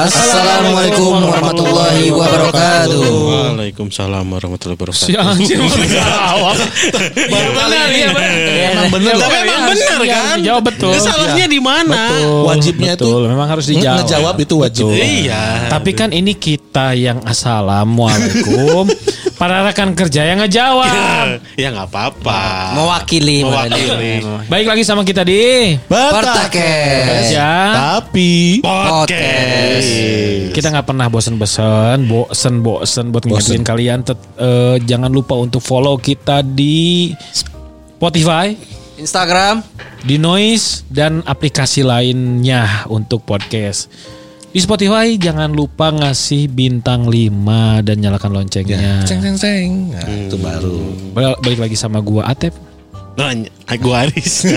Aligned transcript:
Assalamualaikum 0.00 1.12
warahmatullahi 1.28 2.08
wabarakatuh. 2.08 3.04
Waalaikumsalam 3.04 4.24
warahmatullahi 4.24 4.78
wabarakatuh. 4.80 5.04
Si 5.04 5.12
anjir 5.12 5.60
dijawab. 5.76 6.56
Baru 7.28 7.50
benar 7.52 7.88
ya 7.92 8.08
benar. 8.08 8.32
Emang 8.72 8.88
bener 8.96 9.12
loh. 9.12 9.28
Tapi 9.28 9.36
emang 9.44 9.62
benar 9.68 9.98
kan? 10.08 10.36
Jawab 10.40 10.62
betul. 10.72 10.92
Salahnya 10.96 11.44
di 11.44 11.60
mana? 11.60 12.16
Wajibnya 12.48 12.96
betul. 12.96 13.28
tuh 13.28 13.28
memang 13.28 13.48
harus 13.52 13.68
dijawab. 13.68 14.00
Ngejawab 14.00 14.36
itu 14.40 14.54
wajib. 14.56 14.84
Iya. 14.88 15.68
Tapi 15.68 15.90
kan 15.92 16.16
ini 16.16 16.32
kita 16.32 16.96
yang 16.96 17.20
assalamualaikum. 17.28 18.88
Para 19.40 19.64
rekan 19.64 19.96
kerja 19.96 20.28
yang 20.28 20.44
ngejawab. 20.44 21.40
ya 21.64 21.72
nggak 21.72 21.88
apa-apa. 21.88 22.76
Mewakili. 22.76 23.40
Mewakili. 23.40 24.20
Baik 24.52 24.68
lagi 24.68 24.84
sama 24.84 25.00
kita 25.00 25.24
di 25.24 25.72
Pertakes. 25.88 27.32
ya. 27.32 27.56
Tapi 27.72 28.60
Podcast. 28.60 29.88
Kita 30.52 30.68
nggak 30.68 30.84
pernah 30.84 31.08
bosen-bosen, 31.08 32.04
bosen-bosen 32.04 33.04
buat 33.08 33.24
ngingetin 33.24 33.64
kalian. 33.64 34.04
Tet- 34.04 34.28
eh, 34.36 34.76
jangan 34.84 35.08
lupa 35.08 35.32
untuk 35.40 35.64
follow 35.64 35.96
kita 35.96 36.44
di 36.44 37.16
Spotify, 37.32 38.52
Instagram. 39.00 39.64
di 40.04 40.20
Noise 40.20 40.84
dan 40.92 41.24
aplikasi 41.24 41.80
lainnya 41.80 42.84
untuk 42.92 43.24
podcast. 43.24 43.88
Di 44.50 44.58
Spotify 44.58 45.14
jangan 45.14 45.54
lupa 45.54 45.94
ngasih 45.94 46.50
bintang 46.50 47.06
5 47.06 47.86
dan 47.86 47.96
nyalakan 47.96 48.34
loncengnya. 48.34 49.06
ceng 49.06 49.22
ceng 49.22 49.38
ceng. 49.38 49.94
Nah, 49.94 50.02
itu 50.26 50.36
baru. 50.36 50.78
Bal- 51.14 51.38
Balik 51.38 51.62
lagi 51.62 51.76
sama 51.78 52.02
gua 52.02 52.26
Atep. 52.26 52.50
Nah, 53.14 53.30
aku 53.64 53.88
Aris. 53.92 54.42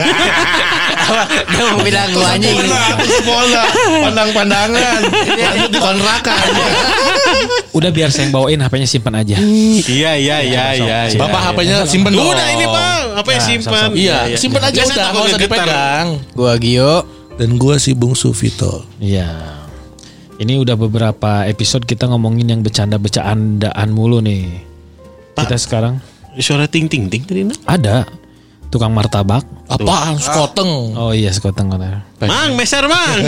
Dia 1.46 1.64
mau 1.68 1.84
bilang 1.84 2.10
lu 2.10 2.24
anjing. 2.24 2.58
Bola, 3.22 3.66
pandang-pandangan. 4.02 5.00
Lanjut 5.30 5.70
di 5.70 5.80
kontrakan. 5.80 6.46
Udah 7.72 7.90
biar 7.92 8.10
saya 8.10 8.26
yang 8.26 8.34
bawain 8.34 8.58
HP-nya 8.58 8.88
simpan 8.88 9.14
aja. 9.16 9.38
Iya 9.38 10.12
iya 10.16 10.38
iya 10.42 10.64
iya. 10.74 10.98
iya. 11.06 11.20
Bapak 11.20 11.54
HP-nya 11.54 11.78
simpen 11.86 12.14
dong. 12.14 12.24
Udah 12.26 12.48
ini 12.50 12.66
bang, 12.66 13.06
apa 13.14 13.30
yang 13.30 13.42
Nah, 13.42 13.50
simpan? 13.52 13.88
Iya, 13.94 14.18
simpen 14.34 14.62
aja 14.64 14.80
udah, 14.80 14.96
takut 14.96 15.14
nggak 15.14 15.30
usah 15.30 15.38
dipegang. 15.40 16.06
Gua 16.34 16.52
Gio. 16.58 16.96
Dan 17.34 17.58
gua 17.58 17.78
si 17.78 17.94
Bungsu 17.94 18.30
Vito. 18.32 18.86
Iya. 18.98 19.53
Ini 20.44 20.60
udah 20.60 20.76
beberapa 20.76 21.48
episode 21.48 21.88
kita 21.88 22.12
ngomongin 22.12 22.52
yang 22.52 22.60
bercanda-bercandaan 22.60 23.88
mulu 23.96 24.20
nih. 24.20 24.60
Kita 25.40 25.56
sekarang 25.56 26.04
Suara 26.36 26.68
ting 26.68 26.92
ting 26.92 27.08
ting 27.08 27.24
tadi 27.24 27.48
nah. 27.48 27.56
ada 27.64 28.04
tukang 28.68 28.92
martabak. 28.92 29.48
Apaan? 29.72 30.20
Skoteng. 30.20 31.00
Oh 31.00 31.16
iya, 31.16 31.32
sekoteng 31.32 31.72
benar. 31.72 32.04
Mang, 32.20 32.60
meser 32.60 32.84
mang. 32.92 33.24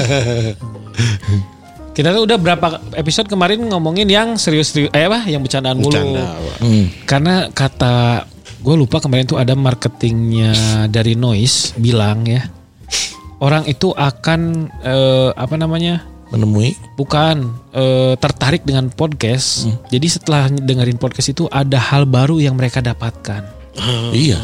Kita 1.95 2.11
tuh 2.11 2.27
udah 2.27 2.35
berapa 2.35 2.83
episode 2.99 3.31
kemarin 3.31 3.63
ngomongin 3.63 4.11
yang 4.11 4.35
serius-serius 4.35 4.91
eh 4.91 5.07
apa? 5.07 5.23
Yang 5.23 5.47
bercandaan 5.47 5.79
mulu. 5.79 5.95
Bercanda. 5.95 6.25
Hmm. 6.59 6.85
Karena 7.07 7.35
kata 7.47 8.27
gue 8.59 8.75
lupa 8.75 8.99
kemarin 8.99 9.23
tuh 9.23 9.39
ada 9.39 9.55
marketingnya 9.55 10.51
dari 10.91 11.15
Noise 11.15 11.79
bilang 11.79 12.27
ya. 12.27 12.43
Orang 13.39 13.63
itu 13.71 13.95
akan 13.95 14.67
eh, 14.83 15.31
apa 15.31 15.55
namanya? 15.55 16.14
Menemui. 16.33 16.73
bukan 16.95 17.53
eh, 17.71 18.13
tertarik 18.17 18.65
dengan 18.65 18.89
podcast. 18.89 19.69
Jadi 19.87 20.07
setelah 20.09 20.49
dengerin 20.49 20.97
podcast 20.97 21.31
itu 21.31 21.45
ada 21.47 21.77
hal 21.77 22.09
baru 22.09 22.41
yang 22.41 22.57
mereka 22.57 22.81
dapatkan. 22.81 23.45
Iya. 24.11 24.39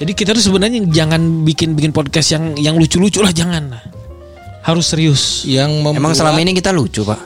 Jadi 0.00 0.12
kita 0.16 0.32
tuh 0.32 0.40
sebenarnya 0.40 0.80
jangan 0.88 1.44
bikin-bikin 1.44 1.92
podcast 1.92 2.32
yang 2.32 2.56
yang 2.56 2.74
lucu-lucu 2.74 3.20
lah 3.20 3.30
jangan. 3.30 3.68
Harus 4.60 4.88
serius. 4.88 5.44
Yang 5.44 5.70
membuat 5.84 6.00
Emang 6.00 6.12
selama 6.16 6.40
ini 6.40 6.52
kita 6.52 6.72
lucu, 6.72 7.04
Pak. 7.04 7.20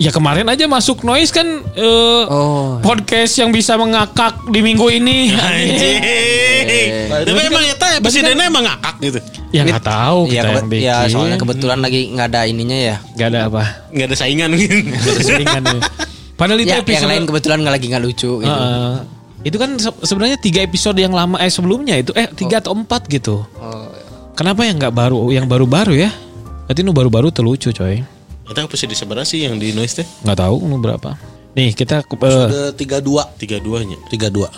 Ya 0.00 0.08
kemarin 0.08 0.48
aja 0.48 0.64
masuk 0.64 1.04
noise 1.04 1.28
kan 1.28 1.44
eh, 1.76 2.22
Oh. 2.32 2.80
podcast 2.80 3.36
yang 3.36 3.52
bisa 3.52 3.76
mengakak 3.76 4.32
di 4.48 4.64
minggu 4.64 4.88
ini. 4.88 5.28
Anjing. 5.36 6.00
Tapi 7.28 7.40
emang 7.44 7.64
ya 7.68 7.76
presidennya 8.00 8.44
emang 8.44 8.64
ngakak 8.64 8.94
gitu. 9.00 9.18
ya 9.50 9.60
nggak 9.62 9.82
tahu 9.82 10.18
Iya, 10.24 10.30
kita 10.30 10.38
yang 10.40 10.56
kebet- 10.56 10.70
bikin. 10.70 10.86
ya 10.86 10.96
soalnya 11.06 11.36
kebetulan 11.36 11.78
lagi 11.78 12.00
nggak 12.08 12.26
ada 12.28 12.40
ininya 12.44 12.78
ya. 12.78 12.96
Nggak 13.14 13.28
ada 13.28 13.40
apa. 13.46 13.62
Nggak 13.90 14.06
ada 14.06 14.16
saingan 14.16 14.48
mungkin. 14.50 14.76
Nggak 14.88 15.02
ada 15.10 15.22
saingan 15.22 15.62
ya. 15.64 15.80
Padahal 16.34 16.58
itu 16.58 16.66
Ya, 16.66 16.74
yang 16.74 16.84
episode 16.84 17.10
lain 17.10 17.24
kebetulan 17.24 17.58
nggak 17.60 17.74
lagi 17.74 17.86
nggak 17.88 18.02
lucu 18.02 18.32
gitu. 18.40 18.48
Heeh. 18.48 18.94
itu 19.40 19.56
kan 19.56 19.70
se- 19.74 20.00
sebenarnya 20.02 20.36
tiga 20.36 20.60
episode 20.60 20.96
yang 20.96 21.12
lama 21.12 21.36
eh 21.36 21.48
sebelumnya 21.48 21.96
itu 21.96 22.12
eh 22.12 22.28
tiga 22.30 22.60
atau 22.60 22.72
empat 22.72 23.08
gitu. 23.08 23.40
Oh, 23.56 23.88
Kenapa 24.32 24.64
yang 24.64 24.76
nggak 24.76 24.92
baru 24.92 25.28
yang 25.28 25.44
baru-baru 25.44 25.96
ya? 25.98 26.12
Berarti 26.64 26.80
nu 26.80 26.92
baru-baru 26.92 27.28
terlucu 27.28 27.68
coy. 27.70 28.04
Kita 28.44 28.60
apa 28.60 28.74
sih 28.74 28.84
di 28.84 28.94
sebelah 28.94 29.22
sih 29.22 29.42
yang 29.42 29.56
di 29.56 29.70
noise 29.70 30.00
teh? 30.00 30.06
Nggak 30.22 30.38
tahu 30.38 30.56
nu 30.62 30.76
berapa. 30.76 31.16
Nih 31.50 31.72
kita 31.72 31.98
eh, 31.98 32.04
Episode 32.04 32.76
32. 32.76 33.40
Tiga 33.40 33.56
duanya. 33.58 33.96
32. 34.08 34.48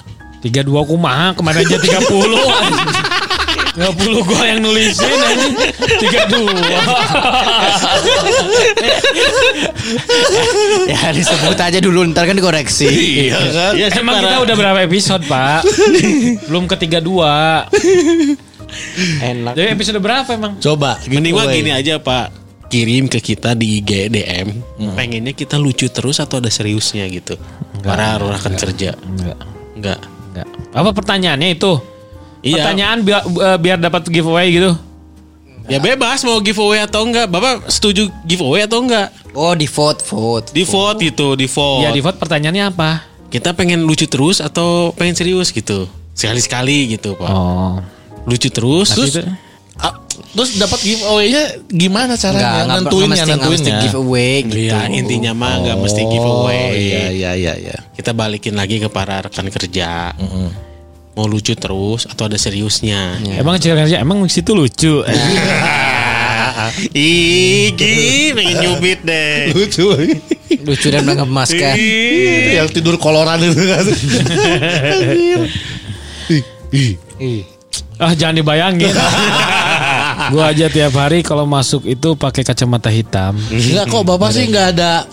tiga 0.43 0.59
dua 0.61 0.83
kumaha 0.83 1.31
kemarin 1.33 1.63
aja 1.63 1.79
tiga 1.79 2.03
puluh. 2.03 2.43
Tiga 3.73 3.89
puluh 3.97 4.21
gua 4.21 4.45
yang 4.45 4.61
nulisin 4.61 5.09
aja 5.09 5.47
tiga 5.97 6.23
dua. 6.29 6.53
ya 10.93 11.09
disebut 11.17 11.57
aja 11.57 11.79
dulu 11.81 12.05
ntar 12.13 12.29
kan 12.29 12.37
dikoreksi. 12.37 12.89
Iya 13.33 13.39
kan? 13.49 13.73
Iya 13.73 13.87
Emang 13.97 14.21
kita 14.21 14.37
udah 14.45 14.55
berapa 14.57 14.79
episode 14.85 15.25
pak? 15.25 15.65
Belum 16.49 16.69
ketiga 16.69 17.01
dua. 17.01 17.65
Enak. 19.21 19.53
Jadi 19.57 19.69
episode 19.73 19.99
berapa 20.01 20.29
emang? 20.33 20.57
Coba. 20.61 20.97
Mending 21.09 21.33
mah 21.37 21.45
giveaway. 21.49 21.61
gini 21.61 21.71
aja 21.73 21.95
Pak. 22.01 22.27
Kirim 22.73 23.05
ke 23.05 23.21
kita 23.21 23.53
di 23.53 23.85
IG 23.85 24.09
DM. 24.09 24.49
Pengennya 24.97 25.37
kita 25.37 25.61
lucu 25.61 25.93
terus 25.93 26.17
atau 26.25 26.41
ada 26.41 26.49
seriusnya 26.49 27.05
gitu. 27.13 27.37
Para 27.85 28.17
rekan 28.17 28.57
kerja. 28.57 28.97
Enggak. 28.97 29.39
Enggak. 29.77 30.01
Enggak. 30.33 30.49
Apa 30.73 30.91
pertanyaannya 30.97 31.53
itu? 31.53 31.92
Iya. 32.43 32.55
Pertanyaan 32.59 32.99
biar, 33.01 33.23
eh, 33.23 33.59
biar 33.59 33.79
dapat 33.79 34.03
giveaway 34.07 34.51
gitu. 34.51 34.75
Ya 35.65 35.79
bebas 35.79 36.21
mau 36.23 36.39
giveaway 36.39 36.83
atau 36.83 37.07
enggak. 37.07 37.27
Bapak 37.27 37.71
setuju 37.71 38.11
giveaway 38.23 38.67
atau 38.67 38.83
enggak? 38.83 39.15
Oh 39.33 39.55
di 39.55 39.65
vote 39.65 40.03
vote. 40.03 40.51
Di 40.51 40.67
vote 40.67 40.99
gitu, 41.01 41.39
di 41.39 41.47
vote. 41.47 41.83
Ya 41.83 41.91
di 41.91 42.03
vote 42.03 42.19
pertanyaannya 42.19 42.65
apa? 42.69 43.07
Kita 43.31 43.55
pengen 43.55 43.87
lucu 43.87 44.05
terus 44.05 44.43
atau 44.43 44.91
pengen 44.93 45.15
serius 45.15 45.49
gitu. 45.49 45.87
Sekali-sekali 46.13 46.93
gitu, 46.93 47.15
Pak. 47.15 47.25
Oh. 47.25 47.79
Lucu 48.27 48.51
terus 48.51 48.91
Nah, 48.91 48.97
terus 48.99 49.15
itu- 49.17 49.51
Ah, 49.75 49.97
terus 50.37 50.61
dapat 50.61 50.79
giveaway-nya 50.79 51.43
gimana 51.67 52.15
caranya? 52.15 52.39
nggak, 52.39 52.53
nggak 52.63 52.81
Nentuinnya, 52.85 53.09
mesti, 53.09 53.23
nggak 53.25 53.41
mesti 53.49 53.49
nentuinnya. 53.65 53.83
giveaway 53.83 54.35
gitu. 54.45 54.57
Iya, 54.61 54.81
intinya 54.93 55.33
mah 55.33 55.53
enggak 55.59 55.77
mesti 55.81 56.01
giveaway. 56.05 56.61
Oh, 56.61 56.71
iya, 56.77 57.03
iya, 57.09 57.31
iya, 57.33 57.53
iya. 57.57 57.77
Kita 57.91 58.11
balikin 58.13 58.55
lagi 58.55 58.77
ke 58.79 58.87
para 58.87 59.23
rekan 59.23 59.49
kerja. 59.49 60.13
Mau 61.13 61.29
lucu 61.29 61.53
terus 61.53 62.09
atau 62.09 62.25
ada 62.25 62.41
seriusnya? 62.41 63.21
Emang 63.37 63.61
cerita 63.61 63.85
emang 64.01 64.25
situ 64.33 64.57
lucu. 64.57 65.05
Ih, 66.97 67.73
gini 67.77 68.33
pengen 68.33 68.57
nyubit 68.61 69.01
deh. 69.05 69.53
Lucu. 69.53 69.93
Lucu 70.65 70.89
dan 70.89 71.05
mengemaskan. 71.05 71.75
Itu 71.77 72.51
yang 72.57 72.69
tidur 72.73 72.97
koloran 72.97 73.41
itu 73.45 73.63
kan. 73.73 73.85
Ih, 76.73 76.97
ih. 77.21 77.43
ah 78.01 78.17
jangan 78.17 78.41
dibayangin. 78.41 78.95
gua 80.33 80.55
aja 80.55 80.73
tiap 80.73 80.97
hari 80.97 81.21
kalau 81.21 81.45
masuk 81.45 81.85
itu 81.85 82.17
pakai 82.17 82.41
kacamata 82.47 82.89
hitam. 82.89 83.37
Enggak 83.53 83.93
kok 83.93 84.05
Bapak 84.09 84.33
sih 84.33 84.49
enggak 84.49 84.77
ada 84.77 85.05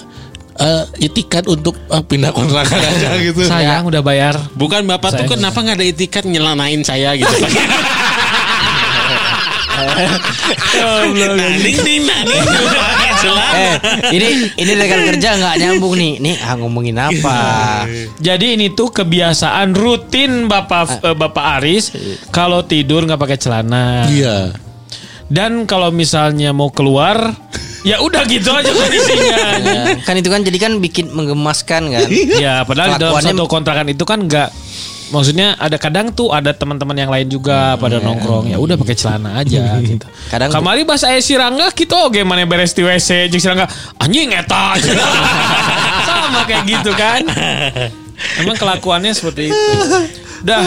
eh, 0.59 0.83
itikat 1.07 1.47
untuk 1.47 1.75
eh, 1.89 2.03
pindah 2.03 2.35
kontrakan 2.35 2.79
aja 2.91 3.15
gitu. 3.17 3.47
Sayang 3.47 3.87
udah 3.87 4.03
bayar. 4.03 4.35
Bukan 4.53 4.85
bapak 4.85 5.15
tuh 5.15 5.25
Saya- 5.25 5.31
kenapa 5.39 5.57
nggak 5.63 5.77
ada 5.79 5.87
etikat 5.87 6.23
nyelanain 6.27 6.83
saya 6.83 7.15
gitu? 7.15 7.31
nah, 9.79 11.55
ding 11.59 12.03
nah, 12.03 12.21
eh, 13.59 13.75
ini 14.15 14.27
ini 14.55 14.71
rekan 14.75 15.01
kerja 15.13 15.29
nggak 15.39 15.55
nyambung 15.59 15.95
nih. 15.95 16.13
Nih 16.19 16.35
ah, 16.43 16.55
ngomongin 16.59 16.97
apa? 16.99 17.39
Jadi 18.19 18.59
ini 18.59 18.71
tuh 18.75 18.91
kebiasaan 18.91 19.75
rutin 19.75 20.47
Bapak 20.51 21.03
eh, 21.03 21.15
Bapak 21.15 21.45
Aris 21.59 21.91
kalau 22.31 22.63
tidur 22.63 23.07
nggak 23.07 23.19
pakai 23.19 23.37
celana. 23.39 24.07
Iya. 24.07 24.51
Dan 25.29 25.69
kalau 25.69 25.93
misalnya 25.93 26.49
mau 26.57 26.73
keluar 26.73 27.37
ya 27.81 27.99
udah 27.99 28.23
gitu 28.25 28.49
aja 28.51 28.69
kondisinya. 28.69 29.37
Ya, 29.69 29.83
kan 30.01 30.15
itu 30.15 30.27
kan 30.27 30.41
jadi 30.41 30.57
kan 30.57 30.71
bikin 30.79 31.11
menggemaskan 31.11 31.81
kan. 31.89 32.07
ya 32.43 32.63
padahal 32.63 32.95
dalam 32.95 33.19
satu 33.19 33.45
kontrakan 33.45 33.87
itu 33.87 34.03
kan 34.03 34.23
nggak 34.23 34.49
maksudnya 35.09 35.57
ada 35.57 35.81
kadang 35.81 36.13
tuh 36.13 36.29
ada 36.29 36.53
teman-teman 36.53 36.93
yang 36.93 37.09
lain 37.09 37.25
juga 37.25 37.73
pada 37.75 37.97
nongkrong 37.97 38.53
ya 38.53 38.61
udah 38.61 38.77
pakai 38.77 38.95
celana 38.95 39.41
aja 39.41 39.75
gitu. 39.81 40.05
Kadang- 40.29 40.53
Kamari 40.53 40.85
bahasa 40.85 41.09
aya 41.09 41.19
Sirangga 41.19 41.73
gitu 41.73 41.97
oge 41.97 42.21
mana 42.21 42.45
beres 42.45 42.71
di 42.71 42.83
WC 42.83 43.27
jeung 43.27 43.41
Sirangga 43.41 43.65
anjing 43.97 44.29
eta. 44.31 44.77
Sama 46.05 46.45
kayak 46.45 46.63
gitu 46.65 46.91
kan. 46.93 47.21
Emang 48.37 48.55
kelakuannya 48.55 49.15
seperti 49.15 49.49
itu. 49.49 49.71
Dah. 50.39 50.63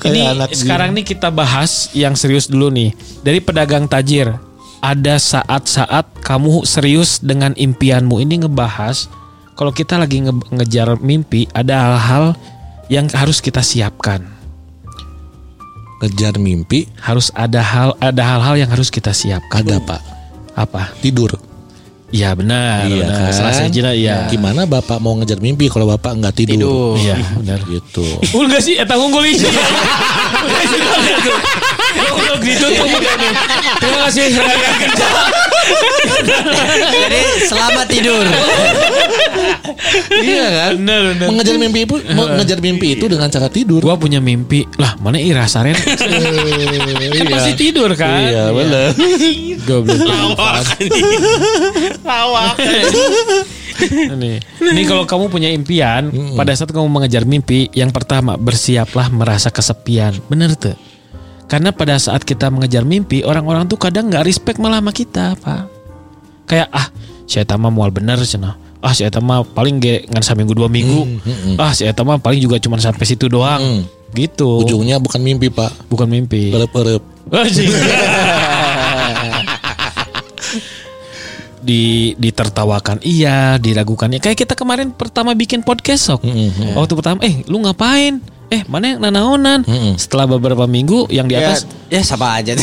Ini 0.00 0.22
sekarang 0.50 0.90
nih 0.92 1.04
kita 1.04 1.30
bahas 1.30 1.90
yang 1.92 2.14
serius 2.14 2.46
dulu 2.46 2.70
nih. 2.70 2.90
Dari 3.20 3.38
pedagang 3.38 3.86
tajir. 3.86 4.34
Ada 4.84 5.16
saat-saat 5.16 6.20
kamu 6.20 6.68
serius 6.68 7.16
dengan 7.18 7.56
impianmu 7.56 8.20
ini 8.20 8.44
ngebahas 8.44 9.08
kalau 9.56 9.72
kita 9.72 9.96
lagi 9.96 10.20
nge- 10.20 10.44
ngejar 10.52 11.00
mimpi 11.00 11.48
ada 11.50 11.88
hal-hal 11.88 12.36
yang 12.92 13.08
harus 13.08 13.40
kita 13.40 13.64
siapkan. 13.64 14.20
Ngejar 16.04 16.36
mimpi 16.36 16.84
Harus 17.00 17.32
ada 17.32 17.64
hal 17.64 17.96
ada 17.96 18.20
hal-hal 18.20 18.60
yang 18.60 18.68
harus 18.68 18.92
kita 18.92 19.16
siapkan. 19.16 19.64
ada 19.64 19.80
pak 19.80 20.00
Apa? 20.52 20.92
tidur. 21.00 21.32
Iya 22.12 22.36
benar. 22.36 22.84
Iya 22.84 23.08
benar. 23.08 23.20
kan? 23.24 23.32
Selasa 23.32 23.64
Jina 23.72 23.90
iya. 23.90 24.28
Gimana 24.28 24.68
bapak 24.68 25.00
mau 25.00 25.16
ngejar 25.16 25.40
mimpi 25.40 25.66
kalau 25.66 25.88
bapak 25.88 26.12
nggak 26.14 26.34
tidur? 26.36 26.60
Tidur. 26.60 26.94
Iya 27.00 27.16
benar. 27.40 27.58
Gitu. 27.64 28.04
Gak 28.52 28.62
sih? 28.62 28.76
Eta 28.76 29.00
unggul 29.00 29.24
isi. 29.24 29.48
Ditutup 32.44 32.86
udah 32.86 33.14
nih. 33.16 33.32
Terima 33.80 33.98
kasih 34.08 34.24
rekan 34.36 34.74
kerja. 34.84 35.08
Jadi 36.92 37.20
selamat 37.48 37.86
tidur. 37.88 38.24
iya 40.20 40.44
kan? 40.50 40.72
Benar 40.80 41.00
benar. 41.14 41.26
Mengejar 41.32 41.56
mimpi 41.56 41.80
itu, 41.88 41.96
mengejar 42.12 42.58
mimpi 42.60 42.86
itu 42.98 43.04
dengan 43.08 43.28
cara 43.32 43.48
tidur. 43.48 43.80
Gua 43.80 43.96
punya 43.96 44.20
mimpi. 44.20 44.68
Lah, 44.76 44.98
mana 45.00 45.16
Ira 45.16 45.48
Saren? 45.48 45.74
kan 45.74 47.26
pasti 47.32 47.52
tidur 47.56 47.90
kan? 47.96 48.28
Iya 48.28 48.52
benar. 48.52 48.86
Goblok. 49.64 50.04
Lawak. 50.04 50.64
Lawak. 52.04 52.54
Nih. 54.14 54.38
Ini 54.60 54.82
kalau 54.86 55.04
kamu 55.08 55.24
punya 55.32 55.48
impian, 55.50 56.12
pada 56.38 56.52
saat 56.54 56.70
kamu 56.70 56.86
mengejar 56.86 57.24
mimpi, 57.26 57.72
yang 57.74 57.90
pertama 57.90 58.36
bersiaplah 58.38 59.08
merasa 59.10 59.48
kesepian. 59.48 60.14
Bener 60.28 60.54
tuh. 60.54 60.76
Karena 61.54 61.70
pada 61.70 61.94
saat 62.02 62.26
kita 62.26 62.50
mengejar 62.50 62.82
mimpi, 62.82 63.22
orang-orang 63.22 63.70
tuh 63.70 63.78
kadang 63.78 64.10
nggak 64.10 64.26
respect 64.26 64.58
malah 64.58 64.82
sama 64.82 64.90
kita, 64.90 65.38
Pak. 65.38 65.62
Kayak 66.50 66.66
ah, 66.74 66.90
saya 67.30 67.46
mah 67.54 67.70
mual 67.70 67.94
bener 67.94 68.18
cenah. 68.26 68.58
Ah, 68.82 68.90
saya 68.90 69.14
mah 69.22 69.46
paling 69.46 69.78
ge 69.78 70.02
ngan 70.10 70.18
saminggu 70.18 70.50
dua 70.50 70.66
minggu. 70.66 71.22
Ah, 71.54 71.70
saya 71.70 71.94
mah 72.02 72.18
paling 72.18 72.42
juga 72.42 72.58
cuma 72.58 72.74
sampai 72.82 73.06
situ 73.06 73.30
doang. 73.30 73.62
Hmm. 73.62 73.86
Gitu. 74.18 74.66
Ujungnya 74.66 74.98
bukan 74.98 75.22
mimpi 75.22 75.46
pak. 75.46 75.86
Bukan 75.86 76.10
mimpi. 76.10 76.50
Perep-perep. 76.50 77.02
Anjing. 77.30 77.70
di 81.64 82.12
ditertawakan 82.20 83.00
iya 83.00 83.56
diragukan 83.56 84.12
ya 84.12 84.20
kayak 84.20 84.44
kita 84.44 84.52
kemarin 84.52 84.92
pertama 84.92 85.32
bikin 85.32 85.64
podcast 85.64 86.12
sok 86.12 86.20
Mm-mm. 86.20 86.76
waktu 86.76 86.92
pertama 86.92 87.24
eh 87.24 87.40
lu 87.48 87.64
ngapain 87.64 88.20
eh 88.54 88.62
mana 88.64 88.94
yang 88.94 89.00
nanaonan 89.02 89.66
Mm-mm. 89.66 89.98
setelah 89.98 90.30
beberapa 90.30 90.64
minggu 90.64 91.10
yang 91.10 91.26
di 91.26 91.34
Ya, 91.34 91.50
atas 91.50 91.66
ya 91.90 92.00
sama 92.00 92.38
aja. 92.38 92.54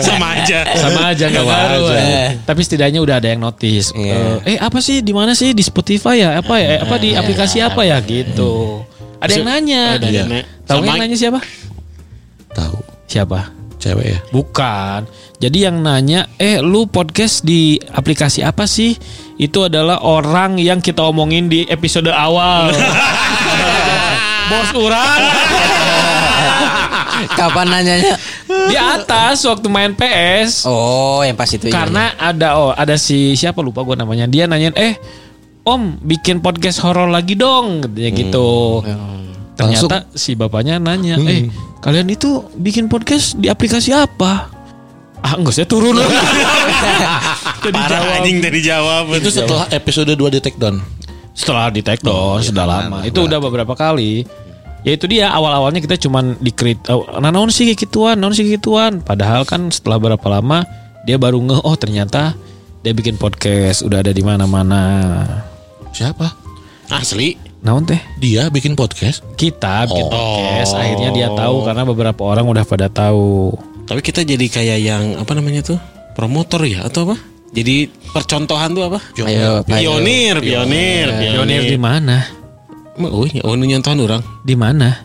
Sama 0.00 0.26
aja. 0.38 0.58
sama 0.76 1.00
aja 1.12 1.24
nggak 1.28 1.44
eh. 1.92 2.30
tapi 2.44 2.60
setidaknya 2.62 3.00
udah 3.02 3.16
ada 3.20 3.28
yang 3.28 3.42
notice 3.42 3.92
Iya. 3.92 4.40
Eh, 4.46 4.56
eh 4.56 4.58
apa 4.58 4.78
sih 4.80 5.00
di 5.00 5.12
mana 5.12 5.32
sih 5.32 5.52
di 5.52 5.60
Spotify 5.60 6.22
ya 6.22 6.40
apa 6.40 6.56
ya 6.56 6.68
Eh, 6.76 6.78
apa 6.80 6.96
di 6.96 7.12
aplikasi 7.12 7.60
apa 7.60 7.84
ya 7.84 8.00
gitu 8.00 8.80
ada 9.18 9.32
yang 9.32 9.46
nanya 9.46 9.82
Ada 9.98 10.06
Iya. 10.06 10.14
yang 10.14 10.28
nanya. 10.30 10.44
tahu 10.64 10.76
Sama- 10.80 10.86
yang 10.88 11.00
nanya 11.04 11.16
siapa 11.16 11.40
Tahu. 12.52 12.76
siapa 13.06 13.40
Cewek 13.76 14.06
ya. 14.08 14.18
Bukan. 14.32 15.04
Jadi 15.36 15.68
yang 15.68 15.84
nanya, 15.84 16.32
eh 16.40 16.64
lu 16.64 16.88
podcast 16.88 17.44
di 17.44 17.76
aplikasi 17.76 18.40
apa 18.40 18.64
sih? 18.64 18.96
Itu 19.36 19.68
adalah 19.68 20.00
orang 20.00 20.56
yang 20.56 20.80
kita 20.80 21.04
omongin 21.04 21.46
di 21.46 21.68
episode 21.68 22.08
awal. 22.08 22.72
Bos 24.46 24.70
orang 24.72 25.20
Kapan 27.38 27.66
nanyanya? 27.68 28.16
di 28.46 28.76
atas 28.78 29.42
waktu 29.44 29.66
main 29.68 29.92
PS. 29.92 30.64
Oh, 30.64 31.20
yang 31.22 31.34
pas 31.34 31.48
itu. 31.48 31.66
iya, 31.66 31.74
Karena 31.74 32.14
ada 32.14 32.48
oh 32.56 32.70
ada 32.72 32.94
si 32.96 33.34
siapa 33.34 33.60
lupa 33.60 33.82
gue 33.82 33.94
namanya. 33.94 34.26
Dia 34.26 34.46
nanyain, 34.46 34.74
"Eh, 34.74 34.94
Om, 35.62 35.98
bikin 36.00 36.40
podcast 36.40 36.80
horor 36.82 37.10
lagi 37.10 37.34
dong." 37.34 37.84
Katanya 37.84 38.10
gitu. 38.12 38.48
iya. 38.86 38.96
Ternyata 39.56 39.96
si 40.12 40.36
bapaknya 40.36 40.78
nanya, 40.78 41.16
"Eh, 41.18 41.48
kalian 41.80 42.08
itu 42.08 42.44
bikin 42.54 42.86
podcast 42.86 43.36
di 43.36 43.48
aplikasi 43.48 43.92
apa?" 43.92 44.52
Ah, 45.26 45.34
enggak 45.34 45.58
saya 45.58 45.66
turun. 45.66 45.98
Jadi 47.66 47.74
Parah 47.74 48.22
anjing 48.22 48.38
dari 48.38 48.62
jawab. 48.62 49.10
Itu 49.10 49.34
setelah 49.34 49.66
episode 49.74 50.14
2 50.14 50.22
di 50.30 50.38
take 50.38 50.54
down. 50.54 50.78
setelah 51.36 51.68
di 51.68 51.82
take 51.82 52.00
down 52.00 52.38
sudah 52.40 52.64
lama. 52.64 53.02
Itu 53.02 53.26
udah 53.26 53.42
beberapa 53.42 53.74
kali. 53.74 54.22
Ya 54.86 54.94
itu 54.94 55.10
dia 55.10 55.34
awal-awalnya 55.34 55.82
kita 55.82 55.98
cuman 55.98 56.38
dikrit 56.38 56.78
oh, 56.86 57.02
nah 57.18 57.34
naon 57.34 57.50
sih 57.50 57.66
gituan, 57.74 58.22
naon 58.22 58.38
sih 58.38 58.46
gituan. 58.46 59.02
Padahal 59.02 59.42
kan 59.42 59.66
setelah 59.66 59.98
berapa 59.98 60.22
lama 60.30 60.62
dia 61.02 61.18
baru 61.18 61.42
nge 61.42 61.58
oh 61.66 61.74
ternyata 61.74 62.38
dia 62.86 62.94
bikin 62.94 63.18
podcast 63.18 63.82
udah 63.82 63.98
ada 63.98 64.14
di 64.14 64.22
mana-mana. 64.22 65.26
Siapa? 65.90 66.30
Asli. 66.86 67.34
Naon 67.66 67.82
teh? 67.82 67.98
Dia 68.22 68.46
bikin 68.46 68.78
podcast. 68.78 69.26
Kita 69.34 69.90
bikin 69.90 70.06
podcast 70.06 70.78
akhirnya 70.78 71.10
dia 71.10 71.28
tahu 71.34 71.66
karena 71.66 71.82
beberapa 71.82 72.22
orang 72.22 72.46
udah 72.46 72.62
pada 72.62 72.86
tahu. 72.86 73.58
Tapi 73.86 74.00
kita 74.02 74.26
jadi 74.26 74.46
kayak 74.50 74.78
yang 74.82 75.04
apa 75.16 75.32
namanya 75.32 75.62
tuh? 75.62 75.78
Promotor 76.18 76.66
ya 76.66 76.82
atau 76.86 77.06
apa? 77.10 77.16
Jadi 77.54 77.86
percontohan 78.10 78.74
tuh 78.74 78.84
apa? 78.90 78.98
Ayo, 79.22 79.62
Pionir, 79.62 80.42
pionir, 80.42 81.06
Pionir 81.14 81.62
di 81.64 81.78
mana? 81.78 82.26
Oh, 82.98 83.28
ya, 83.28 83.44
oh 83.44 83.54
ini 83.54 83.76
nyontohan 83.76 84.00
orang. 84.02 84.22
Di 84.42 84.56
mana? 84.58 85.04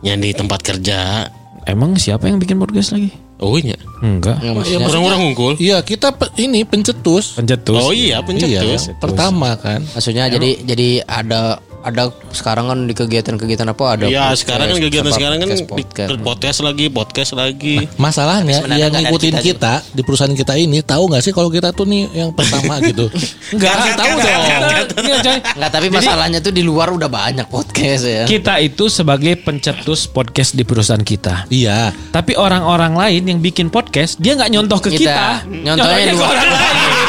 Yang 0.00 0.18
di 0.18 0.30
tempat 0.32 0.60
kerja. 0.62 1.26
Emang 1.66 1.94
siapa 1.94 2.26
yang 2.26 2.40
bikin 2.40 2.58
podcast 2.58 2.96
lagi? 2.96 3.12
Oh 3.42 3.58
iya. 3.58 3.74
Enggak. 4.02 4.38
Ya, 4.38 4.54
Orang-orang 4.82 5.34
unggul. 5.34 5.54
Iya 5.58 5.82
kita 5.82 6.14
pe- 6.14 6.30
ini 6.38 6.62
pencetus. 6.62 7.38
Pencetus. 7.38 7.78
Oh 7.78 7.90
iya, 7.90 8.22
pencetus. 8.22 8.90
Iya, 8.90 8.98
pertama 9.02 9.58
kan. 9.58 9.82
maksudnya 9.94 10.30
jadi 10.30 10.62
jadi 10.62 10.88
ada 11.06 11.58
ada 11.82 12.02
sekarang 12.30 12.64
kan 12.66 12.78
di 12.82 12.94
kegiatan-kegiatan 12.94 13.66
apa 13.66 13.84
ada 13.90 14.04
Iya, 14.06 14.30
sekarang 14.32 14.70
kan 14.70 14.78
kegiatan 14.78 15.04
apa, 15.04 15.16
sekarang 15.16 15.36
kan 15.36 15.48
podcast, 15.48 15.60
di- 15.60 15.68
podcast. 15.68 16.08
podcast 16.22 16.58
lagi, 16.60 16.86
podcast 16.88 17.30
lagi. 17.34 17.76
Masalahnya 17.96 18.58
yang 18.72 18.88
nggak 18.88 19.02
ngikutin 19.06 19.34
kita 19.34 19.42
kita, 19.42 19.74
di 19.90 20.00
perusahaan 20.00 20.30
kita 20.30 20.54
ini 20.54 20.78
tahu 20.80 21.10
nggak 21.10 21.20
sih 21.20 21.30
kalau 21.30 21.48
kita 21.48 21.70
tuh 21.70 21.84
nih 21.84 22.06
yang 22.14 22.30
pertama 22.30 22.78
gitu. 22.88 23.10
Enggak, 23.52 23.74
Gat, 23.74 23.94
tahu 23.94 24.10
dong. 24.14 24.22
coy. 24.22 25.38
Enggak, 25.52 25.70
tapi 25.70 25.86
masalahnya 25.88 26.38
tuh 26.38 26.50
di 26.50 26.62
luar 26.62 26.88
udah 26.88 27.06
banyak 27.06 27.46
podcast 27.46 28.04
ya. 28.04 28.24
Kita 28.24 28.56
itu 28.58 28.86
sebagai 28.86 29.34
pencetus 29.36 30.06
podcast 30.06 30.54
di 30.54 30.62
perusahaan 30.62 31.02
kita. 31.02 31.50
iya. 31.50 31.90
Tapi 32.08 32.32
orang-orang 32.34 32.94
lain 32.94 33.22
yang 33.26 33.38
bikin 33.38 33.66
podcast, 33.66 34.16
dia 34.16 34.32
nggak 34.32 34.50
nyontoh 34.50 34.78
ke 34.78 34.94
kita. 34.94 35.42
Kita. 35.42 35.50
Nyontohnya 35.50 36.12
orang 36.14 36.46
lain. 36.48 37.01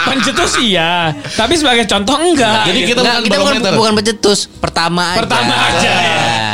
Pencetus 0.00 0.56
iya, 0.58 1.12
tapi 1.36 1.54
sebagai 1.54 1.84
contoh 1.84 2.16
enggak. 2.16 2.64
Jadi 2.64 2.80
kita 2.82 3.00
Nggak, 3.00 3.12
bukan 3.12 3.22
kita 3.22 3.36
bukan, 3.36 3.52
barometer. 3.52 3.72
bukan 3.76 3.92
pencetus, 3.94 4.40
pertama 4.48 5.02
aja. 5.12 5.20
Pertama 5.20 5.54
aja. 5.54 5.92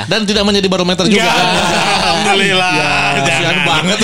Dan 0.05 0.21
tidak 0.25 0.43
menjadi 0.43 0.67
barometer 0.67 1.05
juga 1.07 1.23
Enggak. 1.23 1.35
kan. 1.35 1.47
Alhamdulillah. 1.95 2.75
Kasihan 3.17 3.59
banget. 3.63 3.99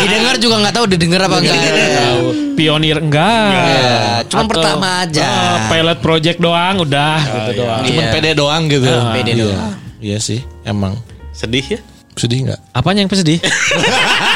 Didengar 0.00 0.34
juga 0.38 0.54
nggak 0.58 0.74
tahu 0.74 0.84
didengar 0.88 1.20
apa 1.22 1.36
enggak. 1.38 1.60
Tahu. 1.60 2.24
Pionir 2.56 2.98
enggak. 2.98 3.52
Iya, 3.52 3.96
cuman 4.26 4.42
Atau, 4.42 4.50
pertama 4.50 4.88
aja. 5.00 5.22
ah, 5.22 5.56
pilot 5.68 5.98
project 6.00 6.38
doang 6.38 6.76
udah 6.80 7.16
gitu 7.20 7.52
doang. 7.58 7.80
Cuman 7.84 8.02
Iya. 8.02 8.12
pede 8.12 8.30
doang 8.32 8.62
gitu. 8.66 8.88
Ah, 8.88 9.12
pede 9.12 9.32
Iya. 9.32 9.44
doang. 9.44 9.72
Iya 10.00 10.18
sih, 10.18 10.40
emang. 10.62 10.96
Sedih 11.30 11.64
ya? 11.68 11.80
Sedih 12.16 12.48
nggak? 12.48 12.60
Apanya 12.72 13.04
yang 13.04 13.12
sedih? 13.12 13.40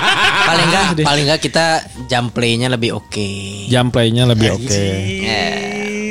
paling 0.55 0.69
enggak 0.71 0.87
paling 1.03 1.25
enggak 1.27 1.41
kita 1.43 1.67
jam 2.07 2.31
playnya 2.31 2.71
lebih 2.71 2.95
oke. 2.95 3.31
Jam 3.67 3.91
playnya 3.91 4.25
lebih 4.25 4.55
oke. 4.55 4.87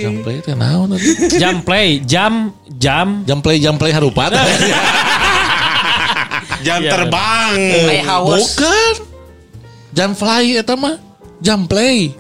Jam 0.04 0.20
play 0.20 0.36
itu 0.44 0.52
naon 0.52 0.92
tadi? 0.92 1.08
Jam 1.40 1.56
play, 1.64 2.04
jam 2.04 2.52
jam 2.76 3.24
Jam 3.24 3.40
play 3.40 3.64
jam 3.64 3.80
play 3.80 3.96
harupat. 3.96 4.36
Jam 6.64 6.80
Iya, 6.80 6.92
terbang. 6.96 7.52
Bukan. 8.24 8.94
Jam 9.92 10.16
fly 10.16 10.64
eta 10.64 10.80
mah. 10.80 10.96
Jam 11.44 11.68
play. 11.68 12.16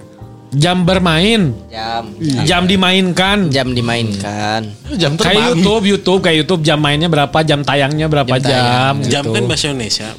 jam 0.53 0.85
bermain, 0.85 1.49
Jam 1.65 2.13
jam 2.45 2.69
dimainkan. 2.69 3.49
jam 3.49 3.73
dimainkan. 3.73 4.61
Jam 4.93 5.17
Kayak 5.17 5.33
terbang. 5.33 5.57
YouTube, 5.57 5.83
YouTube 5.89 6.19
kayak 6.21 6.45
YouTube 6.45 6.61
jam 6.61 6.77
mainnya 6.77 7.09
berapa, 7.09 7.33
jam 7.41 7.65
tayangnya 7.65 8.05
berapa 8.05 8.37
Jam 8.37 8.45
jam, 8.45 8.53
tayang. 8.53 8.95
Jam 9.09 9.23
gitu. 9.25 9.33
kan 9.33 9.43
bahasa 9.49 9.65
Indonesia. 9.73 10.09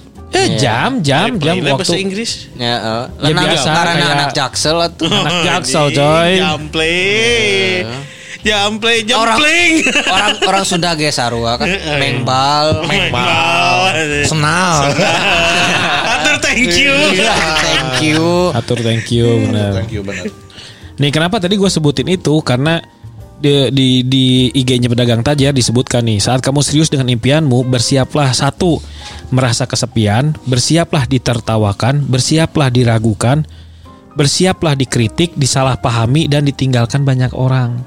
Eh, 0.44 0.60
jam, 0.60 1.00
jam, 1.00 1.34
jam 1.34 1.56
Playnya 1.56 1.72
bahasa 1.72 1.88
waktu 1.88 1.96
Inggris. 1.98 2.30
Ya, 2.54 2.64
eh. 2.64 2.74
Ya, 2.76 2.96
Lenang- 3.24 3.48
biasa, 3.48 3.68
karena 3.70 4.06
anak 4.12 4.30
jaksel 4.32 4.76
atau 4.78 5.06
anak 5.08 5.36
jaksel 5.42 5.86
coy. 5.90 6.30
Jam 6.36 6.60
play. 6.68 7.84
Jam 8.44 8.76
play, 8.76 9.00
jam 9.02 9.24
Orang- 9.24 9.40
pling. 9.40 9.72
orang 10.04 10.32
orang 10.44 10.64
Sunda 10.64 10.92
ge 10.92 11.08
sarua 11.08 11.56
kan 11.56 11.64
mengbal. 11.96 12.84
Mengbal. 12.84 13.96
Senal. 14.22 14.92
Atur 16.04 16.36
thank 16.38 16.68
you. 16.76 16.92
Thank 17.64 17.98
you. 18.04 18.24
Atur 18.52 18.78
thank 18.78 19.08
you 19.08 19.48
benar. 19.48 19.80
Thank 19.80 19.92
you 19.92 20.04
benar. 20.04 20.28
Nih 20.94 21.10
kenapa 21.10 21.40
tadi 21.40 21.56
gue 21.56 21.66
sebutin 21.66 22.06
itu 22.06 22.36
karena 22.44 22.84
di 23.38 23.68
di, 23.74 23.88
di 24.06 24.24
IG-nya 24.54 24.88
pedagang 24.88 25.20
Tajar 25.20 25.50
disebutkan 25.52 26.06
nih 26.06 26.22
saat 26.22 26.40
kamu 26.40 26.62
serius 26.62 26.88
dengan 26.88 27.10
impianmu 27.12 27.66
bersiaplah 27.66 28.30
satu 28.30 28.78
merasa 29.34 29.66
kesepian, 29.66 30.32
bersiaplah 30.46 31.04
ditertawakan, 31.04 32.06
bersiaplah 32.06 32.70
diragukan, 32.70 33.42
bersiaplah 34.14 34.78
dikritik, 34.78 35.34
disalahpahami 35.34 36.30
dan 36.30 36.46
ditinggalkan 36.46 37.02
banyak 37.02 37.34
orang. 37.34 37.82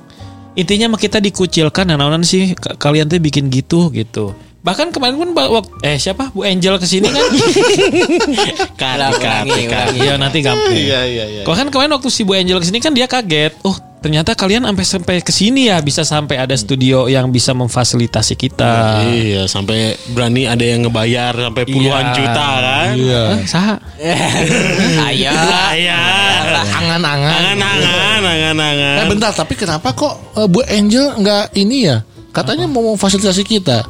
Intinya 0.57 0.97
mah 0.97 0.99
kita 0.99 1.21
dikucilkan 1.21 1.85
nah 1.85 1.95
naonan 2.01 2.25
sih 2.25 2.57
ka- 2.57 2.75
kalian 2.75 3.05
tuh 3.05 3.21
bikin 3.21 3.47
gitu 3.53 3.93
gitu. 3.93 4.33
Bahkan 4.65 4.91
kemarin 4.91 5.15
pun 5.15 5.29
eh 5.85 5.95
siapa 5.95 6.33
Bu 6.33 6.43
Angel 6.43 6.75
ke 6.75 6.83
sini 6.83 7.07
kan? 7.07 7.23
Kat. 8.81 8.99
ulangi. 8.99 9.63
Iya 10.01 10.19
nanti 10.19 10.43
gampang. 10.43 10.75
Iya 10.75 10.99
iya 11.07 11.25
iya. 11.29 11.41
Kalau 11.47 11.55
kan 11.55 11.69
kemarin 11.71 11.93
waktu 11.95 12.09
si 12.11 12.27
Bu 12.27 12.35
Angel 12.35 12.59
ke 12.59 12.65
sini 12.67 12.83
kan 12.83 12.91
dia 12.91 13.07
kaget. 13.07 13.53
Oh 13.63 13.77
ternyata 14.07 14.39
kalian 14.39 14.63
sampai 14.63 14.85
sampai 14.87 15.15
ke 15.19 15.35
sini 15.35 15.67
ya 15.67 15.83
bisa 15.83 16.07
sampai 16.07 16.39
ada 16.39 16.55
studio 16.55 17.11
yang 17.11 17.27
bisa 17.27 17.51
memfasilitasi 17.51 18.39
kita. 18.39 19.03
Iya, 19.03 19.51
sampai 19.51 19.99
berani 20.15 20.47
ada 20.47 20.63
yang 20.63 20.87
ngebayar 20.87 21.35
sampai 21.35 21.63
puluhan 21.67 22.05
Iya. 22.07 22.15
juta 22.15 22.47
kan. 22.63 22.87
Iya. 22.95 23.23
Hah, 23.27 23.39
saha? 23.43 23.75
Ayo. 25.11 25.31
Iya. 25.75 25.99
Angan-angan. 26.55 27.35
Angan-angan, 27.35 28.19
angan-angan. 28.23 28.95
Eh 28.95 29.05
bentar, 29.11 29.35
tapi 29.35 29.59
kenapa 29.59 29.91
kok 29.91 30.39
eh, 30.39 30.47
Bu 30.47 30.63
Angel 30.63 31.19
nggak 31.19 31.51
ini 31.59 31.91
ya? 31.91 31.99
Katanya 32.31 32.63
mau 32.63 32.95
memfasilitasi 32.95 33.43
kita. 33.43 33.83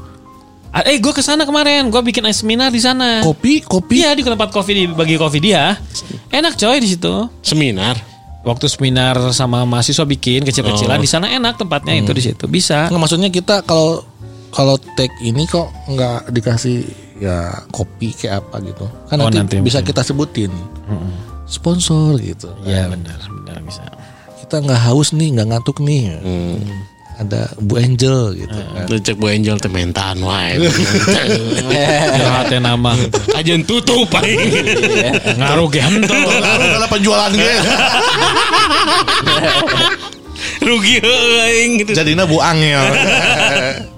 Ah, 0.73 0.81
Eh 0.81 0.97
gue 0.97 1.13
ke 1.13 1.21
sana 1.21 1.45
kemarin, 1.45 1.93
gue 1.93 2.01
bikin 2.01 2.25
seminar 2.33 2.73
di 2.73 2.81
sana. 2.81 3.21
Kopi, 3.21 3.61
kopi. 3.61 4.01
Iya 4.01 4.17
di 4.17 4.25
tempat 4.25 4.49
kopi 4.49 4.89
bagi 4.97 5.13
kopi 5.13 5.37
dia. 5.37 5.77
Enak 6.33 6.57
coy 6.57 6.81
di 6.81 6.89
situ. 6.89 7.29
Seminar. 7.45 8.16
Waktu 8.47 8.65
seminar 8.65 9.19
sama 9.29 9.67
mahasiswa 9.67 10.07
bikin 10.07 10.41
kecil-kecilan 10.41 10.97
Oh. 10.97 11.03
di 11.03 11.09
sana 11.09 11.27
enak 11.27 11.59
tempatnya 11.59 11.93
itu 11.93 12.15
di 12.15 12.23
situ 12.23 12.47
bisa. 12.47 12.87
Nggak, 12.87 12.95
maksudnya 12.97 13.27
kita 13.27 13.59
kalau 13.61 14.07
kalau 14.49 14.79
tag 14.95 15.11
ini 15.19 15.43
kok 15.43 15.67
nggak 15.85 16.31
dikasih 16.31 16.87
ya 17.19 17.51
kopi 17.69 18.15
kayak 18.15 18.39
apa 18.39 18.63
gitu. 18.63 18.87
Kan 19.05 19.19
Oh, 19.19 19.27
nanti, 19.27 19.37
nanti 19.37 19.55
bisa 19.59 19.83
mungkin. 19.83 19.89
kita 19.91 20.01
sebutin. 20.01 20.51
Sponsor 21.45 22.15
gitu. 22.19 22.47
Iya 22.63 22.87
benar 22.87 23.19
benar 23.19 23.59
bisa. 23.63 23.83
Kita 24.39 24.59
nggak 24.59 24.81
haus 24.85 25.11
nih, 25.11 25.35
nggak 25.35 25.47
ngantuk 25.47 25.77
nih. 25.79 26.03
Ada 27.17 27.49
Bu 27.57 27.81
Angel 27.81 28.37
gitu 28.37 28.53
kan. 28.53 28.85
Lu 28.85 28.95
cek 29.01 29.17
Bu 29.17 29.25
Angel 29.33 29.57
teh 29.57 29.71
mentan 29.73 30.21
wae. 30.21 30.61
Curhatnya 32.17 32.59
nama 32.61 32.93
Kajian 33.33 33.65
tutup 33.65 34.05
paling. 34.13 34.37
ngaruh 35.33 35.65
gentol. 35.73 36.29
Lalu 36.29 36.65
kalau 36.77 36.87
penjualan 36.93 37.31
gitu. 37.33 37.49
Rugi 40.61 40.95
aing 41.01 41.71
gitu. 41.81 41.91
Jadinya 41.97 42.29
Bu 42.29 42.37
Angel. 42.37 42.85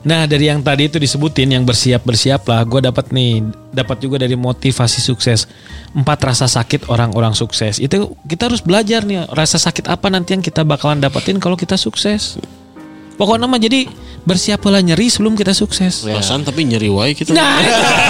Nah 0.00 0.24
dari 0.24 0.48
yang 0.48 0.64
tadi 0.64 0.88
itu 0.88 0.96
disebutin 0.96 1.52
yang 1.52 1.64
bersiap 1.68 2.00
bersiap 2.08 2.48
lah, 2.48 2.64
gue 2.64 2.80
dapat 2.80 3.12
nih 3.12 3.44
dapat 3.68 4.00
juga 4.00 4.16
dari 4.16 4.32
motivasi 4.32 5.04
sukses 5.04 5.44
empat 5.92 6.18
rasa 6.24 6.48
sakit 6.48 6.88
orang-orang 6.88 7.36
sukses 7.36 7.76
itu 7.78 8.16
kita 8.24 8.48
harus 8.48 8.64
belajar 8.64 9.04
nih 9.04 9.28
rasa 9.30 9.60
sakit 9.60 9.86
apa 9.92 10.08
nanti 10.08 10.32
yang 10.32 10.42
kita 10.42 10.64
bakalan 10.64 11.04
dapetin 11.04 11.36
kalau 11.36 11.54
kita 11.54 11.76
sukses. 11.76 12.40
Pokoknya 13.20 13.44
mah 13.44 13.60
jadi 13.60 13.84
bersiaplah 14.24 14.80
nyeri 14.80 15.12
sebelum 15.12 15.36
kita 15.36 15.52
sukses. 15.52 16.08
Perasaan 16.08 16.40
tapi 16.40 16.64
nyeri 16.64 16.88
wae 16.88 17.12
gitu. 17.12 17.36
Nah, 17.36 17.60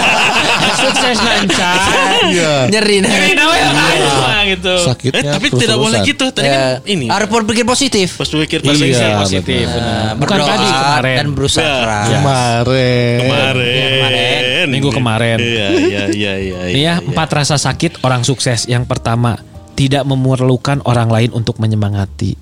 sukses 0.86 1.18
nanca. 1.18 1.70
Iya. 2.30 2.70
Nyeri 2.70 2.96
nah. 3.02 3.10
Nyeri 3.10 3.32
nawe 3.34 3.58
gitu. 4.52 4.72
Eh, 4.72 4.84
Sakitnya 4.84 5.22
tapi 5.30 5.46
terus-terusan. 5.46 5.60
tidak 5.60 5.76
boleh 5.78 5.98
gitu. 6.02 6.26
Tadi 6.28 6.44
kan 6.44 6.52
Ya, 6.52 6.66
ini. 6.84 7.06
Harus 7.06 7.28
berpikir 7.28 7.64
positif. 7.64 8.08
Pas 8.14 8.26
pikir 8.26 8.58
Iya, 8.58 8.68
positif. 8.68 9.10
positif. 9.16 9.64
betul. 9.64 9.76
benar. 9.76 9.94
Nah, 9.96 10.12
Bukan 10.14 10.36
berdoa 10.36 10.48
tadi 10.48 10.66
kemarin. 10.68 11.16
dan 11.16 11.28
berusaha 11.30 11.62
Ya. 11.62 11.74
keras. 11.80 12.06
Kemarin. 12.10 13.18
Kemarin. 13.20 13.90
kemarin. 13.90 14.66
Minggu 14.68 14.90
kemarin. 14.90 15.38
Iya, 15.38 15.68
iya, 15.72 16.02
iya, 16.06 16.32
iya. 16.36 16.58
Nih 16.68 16.82
ya, 16.88 16.94
empat 17.00 17.28
rasa 17.32 17.56
sakit 17.56 18.00
orang 18.00 18.22
sukses. 18.22 18.64
Yang 18.64 18.84
pertama, 18.86 19.40
tidak 19.72 20.04
memerlukan 20.04 20.84
orang 20.84 21.08
lain 21.08 21.30
untuk 21.32 21.56
menyemangati. 21.56 22.36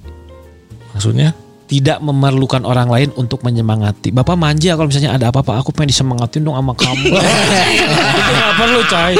Maksudnya? 0.90 1.30
Tidak 1.68 2.00
memerlukan 2.00 2.64
orang 2.64 2.88
lain 2.88 3.12
untuk 3.20 3.44
menyemangati. 3.44 4.08
Bapak 4.08 4.40
manja 4.40 4.72
kalau 4.72 4.88
misalnya 4.88 5.12
ada 5.12 5.28
apa-apa, 5.28 5.60
aku 5.60 5.68
pengen 5.76 5.92
disemangatin 5.92 6.40
dong 6.40 6.56
sama 6.56 6.72
kamu. 6.72 7.12
itu 8.24 8.32
gak 8.32 8.54
perlu 8.56 8.80
coy. 8.88 9.14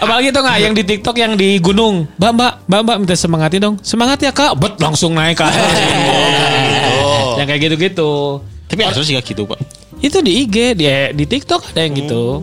Apalagi 0.00 0.28
tuh 0.32 0.40
nggak 0.40 0.58
yang 0.64 0.72
di 0.72 0.82
TikTok 0.88 1.16
yang 1.20 1.32
di 1.36 1.60
gunung. 1.60 2.08
Mbak, 2.16 2.32
mbak, 2.32 2.52
mbak, 2.64 2.80
mbak 2.88 2.96
minta 3.04 3.16
semangatin 3.20 3.60
dong. 3.60 3.76
Semangat 3.84 4.16
ya 4.24 4.32
kak. 4.32 4.56
Bet 4.56 4.80
langsung 4.80 5.12
naik 5.12 5.36
ke 5.36 5.44
atas. 5.44 5.60
yang 7.38 7.46
kayak 7.48 7.60
gitu-gitu. 7.68 8.40
Tapi 8.70 8.80
harusnya 8.86 9.04
sih 9.04 9.14
gak 9.18 9.26
gitu, 9.26 9.42
Pak. 9.50 9.58
Itu 9.98 10.22
di 10.22 10.46
IG, 10.46 10.78
di, 10.78 10.86
di 11.12 11.24
TikTok 11.26 11.74
ada 11.74 11.82
yang 11.82 11.92
gitu. 11.98 12.40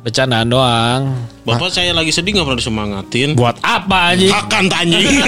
Bercandaan 0.00 0.48
doang. 0.48 1.02
Bapak 1.44 1.70
saya 1.70 1.92
lagi 1.92 2.10
sedih 2.14 2.40
gak 2.40 2.46
pernah 2.48 2.58
disemangatin. 2.58 3.36
Buat 3.36 3.60
apa 3.60 4.16
aja? 4.16 4.40
Akan 4.40 4.70
tanjing. 4.72 5.20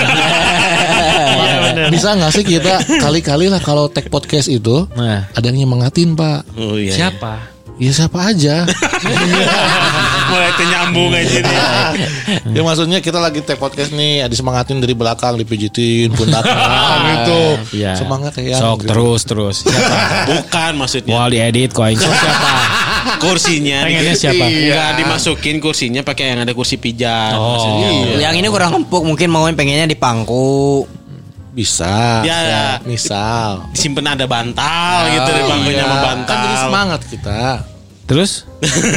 Iya 1.68 1.74
bener. 1.76 1.88
Bisa 1.92 2.08
nggak 2.16 2.32
sih 2.32 2.44
kita 2.44 2.74
kali-kali 3.04 3.46
lah 3.52 3.60
kalau 3.60 3.92
tag 3.92 4.08
podcast 4.08 4.48
itu 4.48 4.88
Nah, 4.96 5.28
ada 5.36 5.44
yang 5.52 5.68
nyemangatin 5.68 6.16
pak? 6.16 6.48
Oh 6.56 6.80
iya. 6.80 6.92
siapa? 6.92 7.58
Ya 7.78 7.94
siapa 7.94 8.34
aja. 8.34 8.66
Mulai 10.28 10.50
nyambung 10.66 11.14
aja 11.14 11.38
nih. 11.40 11.58
ya 12.52 12.60
maksudnya 12.66 12.98
kita 12.98 13.22
lagi 13.22 13.38
tag 13.46 13.56
podcast 13.62 13.94
nih, 13.94 14.26
ada 14.26 14.34
semangatin 14.34 14.82
dari 14.82 14.98
belakang 14.98 15.38
dipijitin 15.38 16.10
pundak 16.10 16.42
gitu. 17.14 17.42
Iya. 17.78 17.94
Semangat 17.94 18.34
ya. 18.42 18.58
Sok 18.58 18.82
gitu. 18.82 18.88
terus 18.90 19.20
terus. 19.24 19.56
Siapa? 19.62 20.26
Bukan 20.26 20.72
maksudnya. 20.74 21.14
Mau 21.14 21.30
diedit 21.30 21.70
kok 21.70 21.86
siapa? 21.86 22.78
Kursinya 23.22 23.86
Pengennya 23.86 24.14
siapa? 24.18 24.44
Enggak 24.44 24.90
dimasukin 25.00 25.56
kursinya 25.62 26.02
pakai 26.02 26.34
yang 26.34 26.42
ada 26.42 26.52
kursi 26.52 26.76
pijat. 26.76 27.38
Oh. 27.38 27.56
Maksudnya. 27.56 27.88
Yang 28.20 28.34
ini 28.42 28.48
kurang 28.50 28.74
empuk 28.74 29.06
mungkin 29.06 29.30
mau 29.30 29.46
pengennya 29.48 29.86
di 29.86 29.96
pangku. 29.96 30.97
Bisa. 31.58 32.22
Ya, 32.22 32.38
ya. 32.46 32.66
Misal. 32.86 33.66
Disimpan 33.74 34.14
ada 34.14 34.30
bantal 34.30 35.10
gitu 35.10 35.30
di 35.34 35.42
bangkunya 35.42 35.82
sama 35.82 35.98
bantal. 36.06 36.30
Kan 36.30 36.38
jadi 36.46 36.56
semangat 36.62 37.00
kita. 37.10 37.40
Terus? 38.08 38.48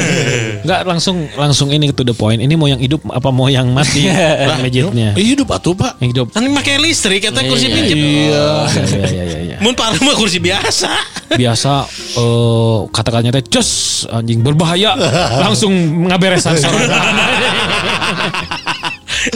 Enggak 0.63 0.87
langsung 0.87 1.27
langsung 1.35 1.67
ini 1.73 1.89
to 1.91 2.05
the 2.05 2.13
point. 2.13 2.37
Ini 2.37 2.53
mau 2.53 2.69
yang 2.69 2.79
hidup 2.79 3.01
apa 3.09 3.33
mau 3.33 3.49
yang 3.49 3.73
mati? 3.73 4.07
Mejitnya. 4.63 5.17
Eh, 5.17 5.25
hidup 5.35 5.51
atuh 5.51 5.73
pak. 5.73 5.97
Yang 5.99 6.09
hidup. 6.15 6.25
Kan 6.37 6.45
pakai 6.53 6.77
listrik 6.77 7.25
kata 7.25 7.43
kursi 7.49 7.67
Iya, 7.67 7.75
pinjem. 7.75 7.97
Iya 7.97 8.45
iya 8.93 9.05
iya 9.09 9.23
iya. 9.25 9.39
iya. 9.41 9.57
Mun 9.59 9.73
parah 9.73 9.99
mah 9.99 10.15
kursi 10.15 10.37
biasa. 10.37 10.89
Biasa 11.33 11.89
eh 12.13 12.77
kata-katanya 12.93 13.41
teh 13.41 13.43
cus 13.51 14.03
anjing 14.07 14.45
berbahaya 14.45 14.93
langsung 15.41 15.73
ngaberesan 16.07 16.55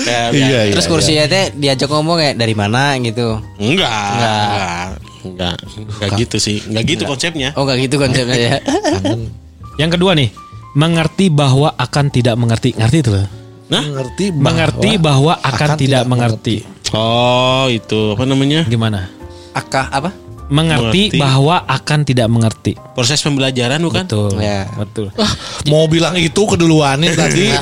Ya, 0.05 0.21
Iya, 0.35 0.59
iya. 0.69 0.73
Terus 0.73 0.87
kursinya 0.89 1.25
teh 1.29 1.53
diajak 1.53 1.89
ngomong 1.89 2.17
kayak 2.17 2.35
dari 2.37 2.55
mana 2.57 2.97
gitu. 2.99 3.37
Enggak. 3.61 3.91
Enggak. 3.91 4.87
Enggak. 5.25 5.55
Enggak 5.77 6.09
gitu 6.17 6.37
sih. 6.41 6.57
Enggak 6.65 6.83
gitu 6.89 7.03
konsepnya. 7.05 7.49
Oh 7.53 7.63
enggak 7.65 7.77
gitu 7.85 7.95
konsepnya 8.01 8.37
ya. 8.37 8.57
Yang 9.75 9.91
kedua 9.99 10.11
nih, 10.15 10.29
mengerti 10.73 11.27
bahwa 11.27 11.75
akan 11.75 12.05
tidak 12.09 12.35
mengerti. 12.39 12.71
Ngerti 12.75 12.97
itu 13.03 13.11
loh. 13.11 13.27
Nah? 13.65 13.81
Mengerti 13.81 14.25
bahwa, 14.29 14.45
Mengerti 14.45 14.89
bahwa 15.01 15.33
akan, 15.41 15.69
tidak, 15.73 16.03
mengerti. 16.05 16.55
Oh, 16.93 17.65
itu 17.65 18.13
apa 18.13 18.23
namanya? 18.29 18.61
Gimana? 18.69 19.09
Akah 19.57 19.89
apa? 19.89 20.13
Mengerti, 20.45 21.09
Mengerti. 21.09 21.17
bahwa 21.17 21.65
akan 21.65 21.99
tidak 22.05 22.27
mengerti. 22.29 22.77
Proses 22.93 23.17
pembelajaran 23.25 23.81
bukan? 23.81 24.05
Betul. 24.05 24.37
Ya. 24.37 24.69
Betul. 24.77 25.09
Mau 25.65 25.89
bilang 25.89 26.13
itu 26.13 26.37
keduluanin 26.45 27.17
tadi. 27.17 27.49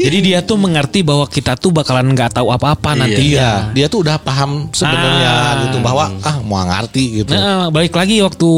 Jadi 0.00 0.18
dia 0.24 0.40
tuh 0.40 0.56
mengerti 0.56 1.04
bahwa 1.04 1.28
kita 1.28 1.52
tuh 1.56 1.68
bakalan 1.70 2.16
nggak 2.16 2.40
tahu 2.40 2.48
apa-apa 2.48 2.96
nanti. 2.96 3.36
Iya, 3.36 3.70
dia 3.76 3.86
tuh 3.92 4.02
udah 4.04 4.16
paham 4.16 4.72
sebenarnya 4.72 5.30
Ah. 5.30 5.52
gitu 5.68 5.78
bahwa 5.84 6.04
ah 6.24 6.36
mau 6.40 6.64
ngerti 6.64 7.22
gitu. 7.24 7.32
Nah, 7.36 7.68
balik 7.68 7.92
lagi 7.92 8.24
waktu 8.24 8.48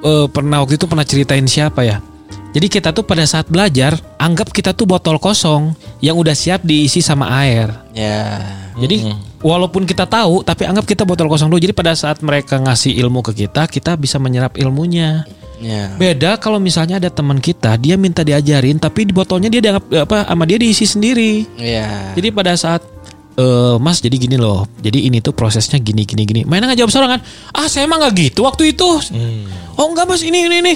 eh, 0.00 0.26
pernah 0.32 0.64
waktu 0.64 0.80
itu 0.80 0.86
pernah 0.88 1.04
ceritain 1.04 1.44
siapa 1.44 1.84
ya? 1.84 2.00
Jadi 2.56 2.72
kita 2.72 2.88
tuh 2.96 3.04
pada 3.04 3.20
saat 3.28 3.52
belajar 3.52 4.00
anggap 4.16 4.48
kita 4.48 4.72
tuh 4.72 4.88
botol 4.88 5.20
kosong 5.20 5.76
yang 6.00 6.16
udah 6.16 6.32
siap 6.32 6.64
diisi 6.64 7.04
sama 7.04 7.28
air. 7.44 7.68
Ya. 7.92 8.40
Jadi 8.80 9.12
walaupun 9.44 9.84
kita 9.84 10.08
tahu 10.08 10.40
tapi 10.40 10.64
anggap 10.64 10.88
kita 10.88 11.04
botol 11.04 11.28
kosong 11.28 11.52
dulu. 11.52 11.60
Jadi 11.60 11.76
pada 11.76 11.92
saat 11.92 12.24
mereka 12.24 12.56
ngasih 12.56 12.96
ilmu 12.96 13.20
ke 13.20 13.44
kita, 13.44 13.68
kita 13.68 13.92
bisa 14.00 14.16
menyerap 14.16 14.56
ilmunya. 14.56 15.28
Ya. 15.56 15.88
Beda 15.96 16.36
kalau 16.36 16.60
misalnya 16.60 17.00
ada 17.00 17.08
teman 17.08 17.40
kita, 17.40 17.80
dia 17.80 17.96
minta 17.96 18.20
diajarin 18.20 18.76
tapi 18.76 19.08
di 19.08 19.12
botolnya 19.16 19.48
dia 19.48 19.64
dianggap 19.64 19.88
apa 20.04 20.28
sama 20.28 20.44
dia 20.44 20.60
diisi 20.60 20.84
sendiri. 20.84 21.48
Ya. 21.56 22.12
Jadi 22.12 22.28
pada 22.28 22.52
saat 22.60 22.84
eh 23.36 23.76
Mas 23.80 24.04
jadi 24.04 24.16
gini 24.20 24.36
loh. 24.36 24.68
Jadi 24.84 25.08
ini 25.08 25.24
tuh 25.24 25.32
prosesnya 25.32 25.80
gini 25.80 26.04
gini 26.04 26.28
gini. 26.28 26.40
Mainnya 26.44 26.72
nggak 26.72 26.80
jawab 26.84 26.92
sorangan. 26.92 27.20
Ah 27.56 27.68
saya 27.72 27.88
emang 27.88 28.04
nggak 28.04 28.14
gitu 28.20 28.44
waktu 28.44 28.76
itu. 28.76 28.88
Oh 29.80 29.86
enggak 29.88 30.04
Mas 30.08 30.20
ini 30.24 30.44
ini 30.44 30.56
ini. 30.60 30.74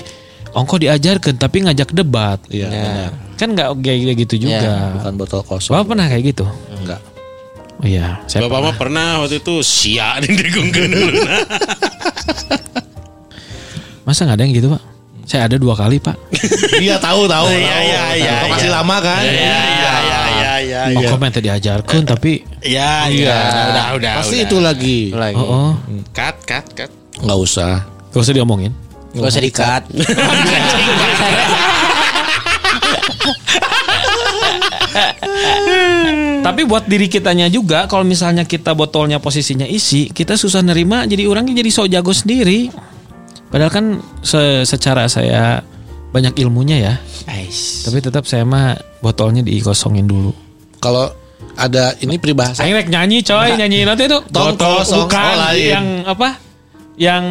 Oh 0.56 0.64
kok 0.66 0.80
diajarkan 0.82 1.36
tapi 1.36 1.62
ngajak 1.62 1.94
debat. 1.94 2.40
Iya, 2.50 2.66
benar. 2.72 3.10
Kan 3.38 3.48
nggak 3.54 3.68
kayak 3.84 4.16
gitu 4.26 4.48
juga. 4.48 4.96
Bukan 4.96 5.12
botol 5.20 5.40
kosong. 5.44 5.76
Bapak 5.76 5.92
pernah 5.92 6.06
kayak 6.08 6.24
gitu? 6.32 6.44
Enggak. 6.80 7.00
Oh 7.80 7.86
iya. 7.88 8.20
Saya 8.28 8.48
Bapak 8.48 8.60
mah 8.64 8.74
pernah 8.76 9.24
waktu 9.24 9.44
itu 9.44 9.60
sia 9.60 10.16
di 10.24 10.32
digungkeun 10.32 10.90
dulu. 10.90 11.20
Masa 14.04 14.24
nggak 14.24 14.36
ada 14.36 14.44
yang 14.48 14.54
gitu 14.56 14.68
pak? 14.72 14.82
Saya 15.28 15.46
ada 15.46 15.56
dua 15.60 15.74
kali 15.76 16.00
pak. 16.00 16.16
Iya 16.80 16.96
tahu 16.96 17.28
tahu. 17.28 17.44
Iya, 17.52 17.76
iya, 17.84 18.04
iya, 18.16 18.34
Masih 18.48 18.72
iya. 18.72 18.76
lama 18.80 18.96
kan? 19.04 19.20
Iya 19.20 19.36
iya 19.36 19.92
iya 20.00 20.22
iya 20.64 20.82
iya. 20.88 20.96
Mau 20.96 21.12
komen 21.12 21.28
tadi 21.28 21.44
diajarkan 21.44 22.08
tapi 22.08 22.40
Iya 22.64 22.92
iya. 23.12 23.38
Udah 23.68 23.86
udah. 24.00 24.14
Pasti 24.24 24.36
itu 24.48 24.56
lagi. 24.64 25.12
Lagi. 25.12 25.36
oh, 25.36 25.76
oh. 25.76 25.76
Cut 26.16 26.40
cut 26.48 26.64
cut. 26.72 26.90
Nggak 27.20 27.36
usah. 27.36 27.84
gak 28.10 28.22
usah 28.26 28.34
diomongin. 28.34 28.72
Gak 29.12 29.28
usah 29.28 29.44
dikat. 29.44 29.82
Tapi 36.40 36.66
buat 36.66 36.88
diri 36.88 37.06
kitanya 37.06 37.46
juga 37.52 37.86
kalau 37.86 38.02
misalnya 38.02 38.42
kita 38.48 38.74
botolnya 38.74 39.22
posisinya 39.22 39.68
isi, 39.68 40.10
kita 40.10 40.34
susah 40.34 40.64
nerima 40.64 41.06
jadi 41.06 41.28
orangnya 41.28 41.60
jadi 41.60 41.70
so 41.70 41.84
jago 41.86 42.10
sendiri. 42.10 42.72
Padahal 43.50 43.68
kan 43.68 43.86
se- 44.20 44.62
secara 44.62 45.04
saya 45.04 45.58
banyak 46.08 46.38
ilmunya 46.38 46.76
ya, 46.80 46.94
Ais. 47.26 47.82
tapi 47.82 47.98
tetap 47.98 48.22
saya 48.22 48.42
mah 48.42 48.74
botolnya 48.98 49.42
dikosongin 49.42 50.04
dulu. 50.04 50.30
Kalau 50.78 51.10
ada 51.54 51.94
ini 51.98 52.14
peribahasa. 52.16 52.62
Saya 52.62 52.74
rek 52.74 52.86
nyanyi 52.86 53.20
coy, 53.20 53.54
nyanyi 53.54 53.82
nanti 53.82 54.06
itu 54.06 54.18
Tong 54.28 54.54
botol 54.54 54.80
kosong, 54.80 55.04
bukan 55.04 55.18
oh, 55.28 55.38
lain. 55.44 55.66
yang 55.68 55.86
apa? 56.04 56.28
Yang 56.94 57.24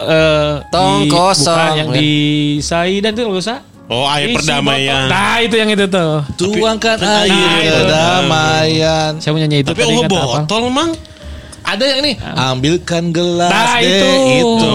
eh, 0.00 0.54
Tong 0.68 0.94
di- 1.00 1.10
kosong. 1.10 1.54
bukan 1.54 1.70
yang 1.76 1.90
di 1.92 2.10
Sai 2.58 2.98
dan 2.98 3.12
itu 3.12 3.26
usah. 3.26 3.58
Oh 3.86 4.06
air 4.06 4.30
Isi 4.30 4.36
perdamaian. 4.38 5.06
botol. 5.06 5.10
Nah, 5.10 5.36
itu 5.40 5.54
yang 5.58 5.68
itu 5.68 5.86
tuh. 5.86 6.14
Tuangkan 6.36 6.96
Nah, 6.96 7.26
air 7.26 7.34
itu. 7.60 7.74
kedamaian. 7.80 9.10
Saya 9.18 9.30
mau 9.32 9.40
nyanyi 9.40 9.56
itu 9.60 9.68
Tapi 9.68 9.82
oh 9.82 10.02
botol 10.04 10.62
mang. 10.68 10.90
Ada 11.60 11.84
yang 11.84 12.00
nih. 12.00 12.14
Ambilkan 12.22 13.10
gelas 13.10 13.50
Nah, 13.50 13.78
deh. 13.78 13.90
itu. 13.90 14.10
itu. 14.40 14.74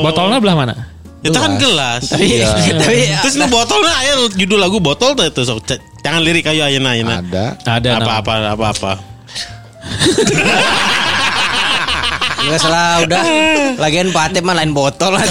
Botolnya 0.00 0.38
belah 0.38 0.56
mana? 0.56 0.74
Itu 1.20 1.36
kan 1.36 1.60
gelas. 1.60 2.08
Tapi, 2.16 2.40
tapi 2.80 2.96
Terus 3.22 3.36
lu 3.36 3.46
botolnya 3.46 3.92
aya 3.94 4.16
judul 4.30 4.56
lagu 4.56 4.80
botol 4.80 5.12
tuh 5.12 5.28
itu 5.28 5.44
sok 5.44 5.68
jangan 6.00 6.24
lirik 6.24 6.44
kayu 6.44 6.64
ayeuna 6.64 6.96
ayeuna. 6.96 7.20
Ada. 7.20 7.44
Ada 7.60 7.88
Apa 7.92 8.00
nama. 8.00 8.12
apa 8.16 8.32
apa 8.50 8.66
apa. 8.72 8.92
Enggak 12.40 12.60
salah 12.64 13.04
udah. 13.04 13.22
Lagian 13.76 14.08
Pak 14.10 14.32
Atep 14.32 14.42
mah 14.42 14.56
lain 14.56 14.72
botol 14.72 15.12
lah. 15.12 15.24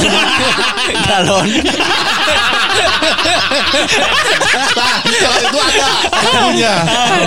Galon. 1.05 1.49
Kalau 5.09 5.37
itu 5.39 5.57
ada 5.57 5.87
lagunya. 6.21 6.73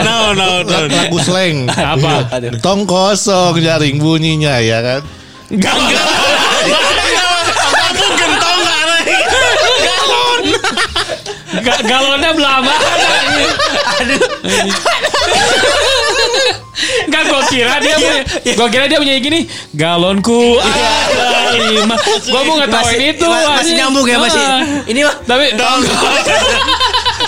No 0.02 0.16
no 0.32 0.48
no. 0.62 0.76
Lagu 0.86 1.18
slang. 1.18 1.66
Apa? 1.66 2.30
Tong 2.62 2.86
kosong 2.86 3.58
jaring 3.58 3.98
bunyinya 3.98 4.62
ya 4.62 4.78
kan. 4.80 5.00
Enggak, 5.50 5.74
enggak. 5.74 6.06
Aku 7.92 8.06
gentong 8.16 8.56
enggak 8.56 8.78
ada. 8.80 8.96
Galon. 9.82 10.42
Ga- 10.46 11.51
galonnya 11.62 12.30
belah 12.34 12.58
mana? 12.60 12.86
Aduh. 14.02 14.20
Enggak 17.06 17.22
gue 17.28 17.42
kira 17.48 17.74
dia 17.78 17.94
punya 17.94 18.22
Gue 18.42 18.68
kira 18.72 18.84
dia 18.90 18.98
punya 18.98 19.14
gini 19.22 19.46
Galonku 19.72 20.58
ada 20.58 21.54
lima 21.62 21.94
Gue 22.00 22.40
mau 22.42 22.58
ngetawain 22.58 22.98
Masih- 22.98 23.12
itu 23.14 23.26
ma- 23.28 23.54
masih 23.54 23.74
nyambung 23.76 24.06
ya 24.08 24.18
masih. 24.18 24.42
Ah. 24.42 24.60
Ini 24.88 25.00
mah 25.06 25.14
Tapi 25.22 25.44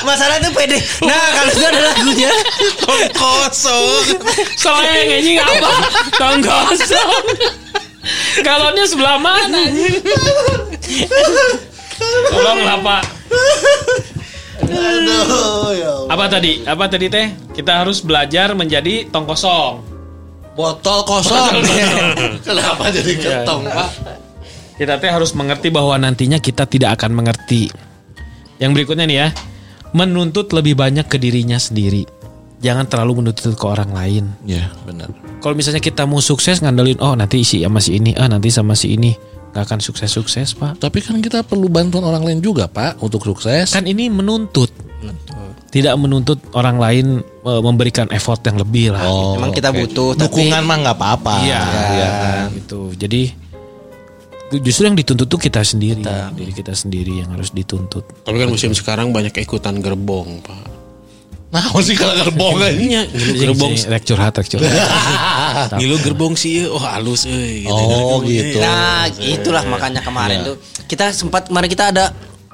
masalah 0.04 0.36
itu 0.36 0.50
pede. 0.52 0.76
Nah, 1.00 1.26
kalau 1.32 1.48
itu 1.48 1.64
ada 1.64 1.80
lagunya. 1.80 2.28
Tong 2.82 3.04
kosong. 3.14 4.04
Soalnya 4.58 4.92
yang 5.00 5.10
anjing 5.16 5.38
apa 5.40 5.70
Tong 6.18 6.38
kosong 6.42 7.24
Galonnya 8.42 8.84
sebelah 8.84 9.16
mana? 9.16 9.60
Tolonglah 12.28 12.78
pak 12.82 13.02
Aduh 14.68 15.70
ya. 15.76 15.92
Apa 16.08 16.24
tadi? 16.28 16.64
Apa 16.64 16.84
tadi 16.88 17.06
teh? 17.08 17.26
Kita 17.52 17.84
harus 17.84 18.00
belajar 18.00 18.56
menjadi 18.56 19.08
tong 19.12 19.28
kosong 19.28 19.94
Botol 20.54 21.02
kosong. 21.02 21.66
Kenapa 22.46 22.86
jadi 22.94 23.12
ketong, 23.18 23.66
Pak? 23.66 23.90
kita 24.74 24.98
teh 24.98 25.10
harus 25.10 25.30
mengerti 25.38 25.70
bahwa 25.70 25.94
nantinya 25.98 26.38
kita 26.42 26.66
tidak 26.66 26.98
akan 26.98 27.14
mengerti. 27.14 27.70
Yang 28.58 28.70
berikutnya 28.74 29.06
nih 29.06 29.18
ya, 29.18 29.28
menuntut 29.94 30.50
lebih 30.50 30.74
banyak 30.74 31.06
ke 31.06 31.18
dirinya 31.18 31.58
sendiri. 31.58 32.06
Jangan 32.58 32.86
terlalu 32.90 33.22
menuntut 33.22 33.54
ke 33.54 33.66
orang 33.66 33.90
lain. 33.94 34.24
Ya, 34.46 34.70
benar. 34.82 35.10
Kalau 35.42 35.54
misalnya 35.54 35.82
kita 35.82 36.06
mau 36.06 36.18
sukses 36.18 36.58
ngandelin, 36.62 36.98
oh 37.02 37.14
nanti 37.14 37.42
si 37.46 37.62
sama 37.62 37.78
si 37.78 37.98
ini, 37.98 38.16
ah 38.18 38.26
nanti 38.26 38.48
sama 38.50 38.74
si 38.74 38.94
ini, 38.94 39.14
nggak 39.54 39.64
akan 39.64 39.78
sukses-sukses 39.78 40.58
pak. 40.58 40.82
Tapi 40.82 40.98
kan 40.98 41.22
kita 41.22 41.46
perlu 41.46 41.70
bantuan 41.70 42.02
orang 42.02 42.26
lain 42.26 42.42
juga, 42.42 42.66
Pak, 42.66 42.98
untuk 42.98 43.22
sukses. 43.22 43.70
Kan 43.70 43.86
ini 43.86 44.10
menuntut, 44.10 44.66
tidak 45.70 45.94
menuntut 45.94 46.42
orang 46.52 46.76
lain 46.76 47.06
eh, 47.22 47.62
memberikan 47.62 48.10
effort 48.10 48.42
yang 48.42 48.58
lebih 48.58 48.90
lah. 48.90 49.06
Oh, 49.06 49.38
Emang 49.38 49.54
kita 49.54 49.70
oke. 49.70 49.78
butuh, 49.78 50.10
tapi- 50.12 50.26
dukungan 50.26 50.62
mah 50.66 50.76
nggak 50.82 50.96
apa-apa. 50.98 51.34
Iya, 51.46 51.62
Iya 51.62 52.08
kan. 52.10 52.46
gitu. 52.58 52.80
Jadi 52.98 53.22
justru 54.58 54.86
yang 54.86 54.98
dituntut 54.98 55.26
tuh 55.26 55.38
kita 55.38 55.62
sendiri, 55.62 56.02
diri 56.34 56.50
kita 56.50 56.74
sendiri 56.74 57.22
yang 57.22 57.30
harus 57.30 57.50
dituntut. 57.50 58.26
Tapi 58.26 58.36
kan 58.36 58.50
musim 58.50 58.74
sekarang 58.74 59.14
banyak 59.14 59.34
ikutan 59.34 59.78
gerbong, 59.78 60.42
Pak. 60.42 60.66
Nah, 61.54 61.70
masih 61.70 61.94
kalau 61.94 62.18
gerbong 62.18 62.58
aja. 62.58 62.74
Iya, 62.74 63.00
ngilu 63.06 63.54
gerbong. 63.54 63.72
Rek 63.78 64.02
curhat, 64.02 64.34
rek 64.34 64.48
curhat. 64.50 64.74
Ngilu 65.78 65.96
gerbong 66.02 66.34
sih, 66.34 66.66
oh 66.66 66.82
halus 66.82 67.24
euy 67.24 67.62
gitu. 67.62 67.70
Oh, 67.70 68.18
gitu. 68.20 68.58
Nah, 68.58 69.06
itulah 69.14 69.62
makanya 69.62 70.02
kemarin 70.02 70.42
tuh 70.42 70.58
kita 70.84 71.14
sempat 71.14 71.46
kemarin 71.46 71.70
kita 71.70 71.94
ada 71.94 72.10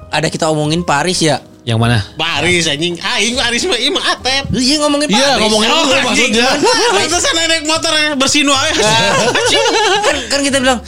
ada 0.07 0.27
kita 0.29 0.45
omongin 0.47 0.85
Paris 0.85 1.17
ya. 1.17 1.41
yang 1.61 1.77
mana? 1.77 2.01
Paris 2.13 2.65
anjing. 2.65 2.97
Aing 2.97 3.37
Paris 3.37 3.61
mah 3.65 3.77
ieu 3.77 3.93
mah 3.93 4.17
atep. 4.17 4.49
Iya 4.49 4.81
ngomongin 4.81 5.13
Iya, 5.13 5.17
Paris. 5.29 5.41
ngomongin 5.45 5.69
Oh, 5.69 5.77
anjing. 5.77 6.05
maksudnya. 6.05 6.47
Pantesan 6.89 7.33
naik 7.37 7.65
motor 7.65 7.93
bersin 8.17 8.49
wae. 8.49 8.71
kan, 10.01 10.15
kan 10.25 10.39
kita 10.41 10.57
bilang 10.57 10.79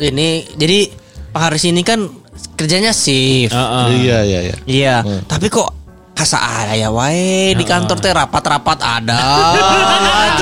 ini 0.00 0.48
jadi 0.56 0.88
Pak 1.32 1.40
Haris 1.40 1.68
ini 1.68 1.84
kan 1.84 2.08
kerjanya 2.56 2.96
shift. 2.96 3.52
Heeh. 3.52 3.84
Iya, 4.04 4.18
iya, 4.24 4.38
iya. 4.40 4.56
Iya, 4.64 4.94
tapi 5.28 5.52
kok 5.52 5.68
kasa 6.12 6.36
ada 6.36 6.76
ya 6.76 6.92
wae 6.92 7.56
di 7.56 7.64
kantor 7.64 7.96
teh 7.98 8.12
rapat-rapat 8.12 8.78
ada. 8.78 9.18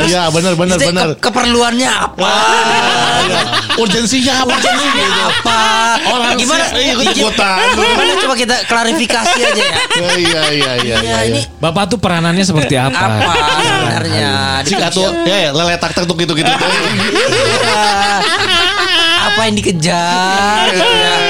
Iya, 0.01 0.33
benar 0.33 0.57
benar 0.57 0.81
benar. 0.81 1.07
ke- 1.13 1.29
keperluannya 1.29 1.85
apa? 1.85 2.31
Urgensinya 3.77 4.49
apa? 4.49 4.57
apa? 4.57 5.61
Orang 6.09 6.41
gimana? 6.41 6.73
siap, 6.73 6.79
eh, 6.81 6.95
ikut-ikutan. 6.97 7.57
Gimana 7.77 8.13
coba 8.17 8.35
kita 8.39 8.57
klarifikasi 8.65 9.39
aja 9.45 9.61
ya. 9.61 9.77
Iya, 10.01 10.17
iya, 10.17 10.43
iya, 10.57 10.73
iya. 10.81 10.97
Iya, 11.05 11.19
ini 11.29 11.41
Bapak 11.61 11.93
tuh 11.93 11.99
peranannya 12.01 12.41
seperti 12.41 12.81
apa? 12.81 12.97
apa 12.97 13.33
sebenarnya? 13.61 14.31
Si 14.65 14.73
atuh, 14.73 15.13
ya, 15.29 15.37
ya, 15.37 15.51
lele 15.53 15.77
tak 15.77 15.93
tak 15.93 16.09
gitu 16.09 16.33
gitu. 16.33 16.49
Iya. 16.49 17.85
Apa 19.21 19.41
yang 19.53 19.55
dikejar? 19.61 20.65
gitu 20.73 20.81
ya. 20.97 21.21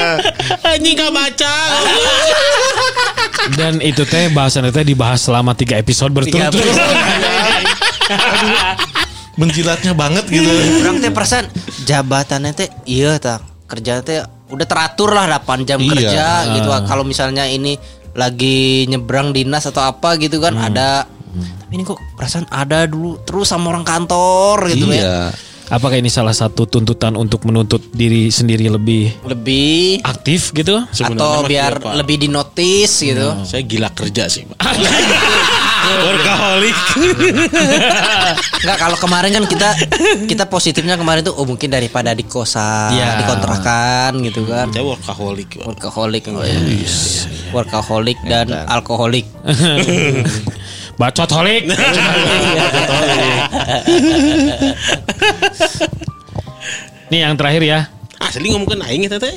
Anjing 0.63 0.95
gak 0.95 1.11
baca. 1.11 1.55
Dan 3.51 3.79
itu 3.79 4.03
teh 4.03 4.27
bahasan 4.29 4.67
teh 4.69 4.83
dibahas 4.83 5.19
selama 5.19 5.51
tiga 5.51 5.75
episode 5.75 6.11
berturut-turut. 6.11 6.61
Menjilatnya 9.39 9.95
banget 9.95 10.27
gitu. 10.27 10.45
Orang 10.83 10.99
teh 10.99 11.09
perasaan 11.09 11.47
jabatannya 11.81 12.51
teh 12.51 12.67
iya 12.83 13.15
tak 13.17 13.41
kerja 13.65 14.03
teh 14.03 14.21
udah 14.51 14.67
teratur 14.67 15.09
lah 15.09 15.25
8 15.31 15.63
jam 15.63 15.79
Iya. 15.79 15.89
kerja 15.89 16.25
gitu. 16.53 16.69
Kalau 16.85 17.01
misalnya 17.01 17.47
ini 17.47 17.79
lagi 18.11 18.85
nyebrang 18.85 19.31
dinas 19.31 19.65
atau 19.65 19.81
apa 19.81 20.19
gitu 20.19 20.37
kan 20.37 20.53
ada. 20.53 21.07
Tapi 21.31 21.71
ini 21.71 21.81
kok 21.81 21.97
perasaan 22.13 22.45
ada 22.51 22.83
dulu 22.83 23.23
terus 23.23 23.47
sama 23.47 23.71
orang 23.71 23.87
kantor 23.87 24.67
gitu 24.69 24.91
ya. 24.91 25.31
Iya. 25.71 25.79
Apakah 25.79 25.97
ini 26.03 26.11
salah 26.11 26.35
satu 26.35 26.67
tuntutan 26.67 27.15
untuk 27.15 27.47
menuntut 27.47 27.79
diri 27.95 28.27
sendiri 28.27 28.67
lebih 28.67 29.23
Lebih 29.23 30.03
aktif 30.03 30.51
gitu? 30.51 30.83
Sebenarnya 30.91 31.23
atau 31.23 31.47
biar 31.47 31.73
iya, 31.79 31.83
Pak. 31.87 31.93
lebih 31.95 32.15
dinotis 32.27 32.91
gitu. 32.99 33.27
Saya 33.47 33.63
gila 33.63 33.87
kerja 33.95 34.27
sih, 34.27 34.43
Pak. 34.51 34.59
Workaholic. 35.81 36.77
Enggak 38.61 38.77
kalau 38.77 38.97
kemarin 38.99 39.31
kan 39.33 39.43
kita 39.47 39.69
kita 40.27 40.45
positifnya 40.51 40.99
kemarin 40.99 41.23
tuh 41.23 41.33
oh 41.39 41.47
mungkin 41.47 41.71
daripada 41.71 42.11
di 42.11 42.27
kosan, 42.27 42.91
Iya. 42.91 43.17
di 43.17 43.23
kontrakan 43.25 44.11
gitu 44.27 44.43
kan. 44.45 44.69
Saya 44.75 44.83
workaholic. 44.83 45.49
Workaholic 45.63 46.23
Workaholic 47.55 48.19
dan 48.27 48.51
alkoholik. 48.67 49.25
Bacot 51.01 51.29
holik. 51.33 51.65
Nih 57.09 57.25
yang 57.25 57.33
terakhir 57.33 57.65
ya. 57.65 57.89
Asli 58.21 58.53
ngomongin 58.53 58.85
aing 58.85 59.09
eta 59.09 59.17
teh. 59.17 59.33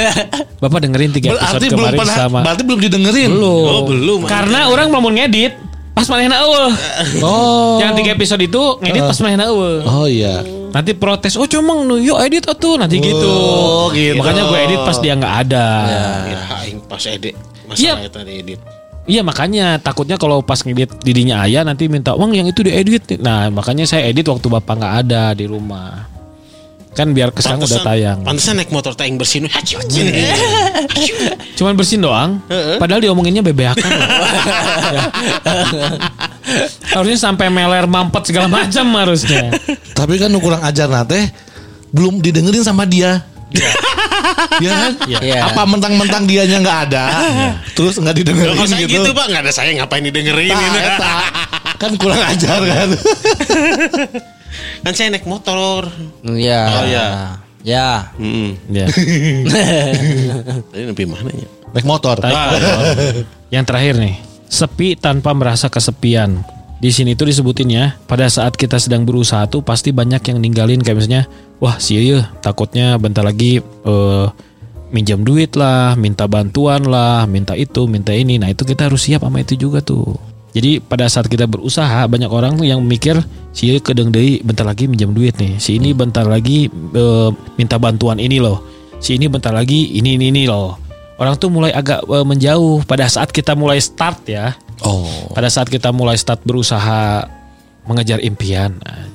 Bapak 0.64 0.88
dengerin 0.88 1.12
tiga 1.12 1.36
episode 1.36 1.60
Berarti 1.60 1.68
belum 1.68 1.84
kemarin 1.84 2.00
pernah, 2.00 2.16
sama. 2.16 2.40
berarti 2.40 2.62
belum 2.64 2.80
didengerin. 2.80 3.28
Belum. 3.28 3.68
Oh, 3.68 3.84
belum. 3.84 4.24
Karena 4.24 4.72
orang 4.72 4.88
mau 4.88 5.04
ngedit 5.04 5.52
pas 5.92 6.08
manehna 6.08 6.40
eueuh. 6.48 6.72
Oh. 7.28 7.76
Yang 7.76 7.92
tiga 8.00 8.10
episode 8.16 8.40
itu 8.48 8.62
ngedit 8.80 9.04
pas 9.04 9.18
manehna 9.20 9.52
eueuh. 9.52 9.84
Oh 9.84 10.08
iya. 10.08 10.40
Nanti 10.72 10.96
protes, 10.96 11.36
oh 11.36 11.44
cuma 11.44 11.76
nu 11.84 12.00
yuk 12.00 12.16
edit 12.24 12.48
atuh 12.48 12.80
nanti 12.80 12.96
gitu. 12.96 13.28
Oh, 13.28 13.92
gitu. 13.92 14.16
Makanya 14.16 14.48
gue 14.48 14.58
edit 14.64 14.80
pas 14.80 14.96
dia 14.96 15.12
nggak 15.12 15.34
ada. 15.44 15.66
Ya, 16.24 16.40
aing 16.64 16.80
pas 16.88 17.04
edit. 17.04 17.36
Iya. 17.76 18.00
Masalah 18.00 18.12
tadi 18.16 18.32
edit. 18.40 18.60
Iya 19.02 19.26
makanya 19.26 19.82
takutnya 19.82 20.14
kalau 20.14 20.46
pas 20.46 20.62
ngedit 20.62 21.02
didinya 21.02 21.42
ayah 21.42 21.66
nanti 21.66 21.90
minta 21.90 22.14
uang 22.14 22.38
yang 22.38 22.46
itu 22.46 22.62
diedit. 22.62 23.18
Nah 23.18 23.50
makanya 23.50 23.82
saya 23.82 24.06
edit 24.06 24.30
waktu 24.30 24.46
bapak 24.46 24.74
nggak 24.78 24.94
ada 25.06 25.34
di 25.34 25.50
rumah. 25.50 26.06
Kan 26.92 27.16
biar 27.16 27.32
kesan 27.32 27.56
udah 27.56 27.80
tayang. 27.82 28.20
Pantesan 28.20 28.60
naik 28.60 28.68
motor 28.68 28.92
tayang 28.92 29.16
bersin. 29.16 29.48
Hacu. 29.48 29.80
Cuman 31.58 31.72
bersin 31.72 32.04
doang. 32.04 32.38
Padahal 32.76 33.00
diomonginnya 33.00 33.40
bebeakan. 33.40 33.90
harusnya 36.92 37.16
sampai 37.16 37.48
meler 37.48 37.88
mampet 37.88 38.28
segala 38.28 38.46
macam 38.46 38.84
harusnya. 39.00 39.56
Tapi 39.96 40.20
kan 40.20 40.30
kurang 40.36 40.62
ajar 40.62 40.92
nate 40.92 41.32
belum 41.90 42.20
didengerin 42.20 42.62
sama 42.62 42.84
dia. 42.84 43.24
Iya 44.62 44.70
kan? 44.72 44.92
Iya. 45.08 45.38
Apa 45.50 45.62
mentang-mentang 45.66 46.22
dianya 46.28 46.58
nggak 46.62 46.78
ada, 46.88 47.04
terus 47.74 47.98
nggak 47.98 48.16
didengerin 48.22 48.68
gitu. 48.86 49.02
gitu 49.02 49.10
pak 49.14 49.26
nggak 49.30 49.42
ada 49.48 49.52
saya 49.52 49.74
ngapain 49.76 50.04
didengerin 50.04 50.52
Tah, 50.54 50.62
ini. 50.62 50.80
eta. 50.80 51.14
kan 51.82 51.92
kurang 51.98 52.22
ajar 52.22 52.60
kan. 52.62 52.88
Kan 54.82 54.92
saya 54.92 55.08
naik 55.14 55.26
motor. 55.26 55.88
Iya. 56.22 56.60
Oh, 56.68 56.84
iya. 56.86 57.06
Ya. 57.62 58.10
Hmm. 58.18 58.58
Ya. 58.68 58.86
Tadi 60.70 60.84
lebih 60.90 61.06
mana 61.10 61.30
ya? 61.30 61.48
Naik 61.72 61.86
motor. 61.86 62.18
Yang 63.54 63.64
terakhir 63.68 63.94
nih, 63.98 64.14
sepi 64.50 64.98
tanpa 64.98 65.32
merasa 65.32 65.70
kesepian. 65.70 66.42
Di 66.82 66.90
sini 66.90 67.14
tuh 67.14 67.30
disebutin 67.30 67.70
ya, 67.70 67.94
pada 68.10 68.26
saat 68.26 68.58
kita 68.58 68.74
sedang 68.74 69.06
berusaha 69.06 69.46
tuh 69.46 69.62
pasti 69.62 69.94
banyak 69.94 70.18
yang 70.18 70.42
ninggalin 70.42 70.82
kayak 70.82 70.98
misalnya, 70.98 71.22
wah 71.62 71.78
sih 71.78 72.02
ya 72.02 72.26
takutnya 72.42 72.98
bentar 72.98 73.22
lagi 73.22 73.62
eh, 73.62 74.26
minjam 74.90 75.22
duit 75.22 75.54
lah, 75.54 75.94
minta 75.94 76.26
bantuan 76.26 76.82
lah, 76.82 77.22
minta 77.30 77.54
itu, 77.54 77.86
minta 77.86 78.10
ini. 78.10 78.34
Nah 78.42 78.50
itu 78.50 78.66
kita 78.66 78.90
harus 78.90 79.06
siap 79.06 79.22
sama 79.22 79.46
itu 79.46 79.54
juga 79.54 79.78
tuh. 79.78 80.18
Jadi 80.58 80.82
pada 80.82 81.06
saat 81.06 81.30
kita 81.30 81.46
berusaha 81.46 82.02
banyak 82.10 82.28
orang 82.28 82.58
tuh 82.58 82.66
yang 82.66 82.82
mikir 82.82 83.16
si 83.54 83.72
kedeng 83.78 84.10
deui 84.10 84.42
bentar 84.42 84.66
lagi 84.66 84.90
minjam 84.90 85.14
duit 85.14 85.38
nih. 85.38 85.62
Si 85.62 85.78
ini 85.78 85.94
bentar 85.94 86.26
lagi 86.26 86.66
eh, 86.98 87.30
minta 87.54 87.78
bantuan 87.78 88.18
ini 88.18 88.42
loh. 88.42 88.58
Si 88.98 89.14
ini 89.14 89.30
bentar 89.30 89.54
lagi 89.54 89.94
ini 90.02 90.18
ini 90.18 90.34
ini 90.34 90.42
loh. 90.50 90.76
Orang 91.20 91.36
tuh 91.36 91.52
mulai 91.52 91.72
agak 91.72 92.04
eh, 92.04 92.24
menjauh 92.26 92.82
pada 92.88 93.06
saat 93.06 93.30
kita 93.30 93.52
mulai 93.52 93.78
start 93.78 94.26
ya. 94.26 94.56
Oh. 94.82 95.06
Pada 95.32 95.52
saat 95.52 95.68
kita 95.68 95.92
mulai 95.94 96.18
start 96.18 96.42
berusaha 96.42 97.28
mengejar 97.86 98.18
impian. 98.22 98.78
Nah, 98.82 99.06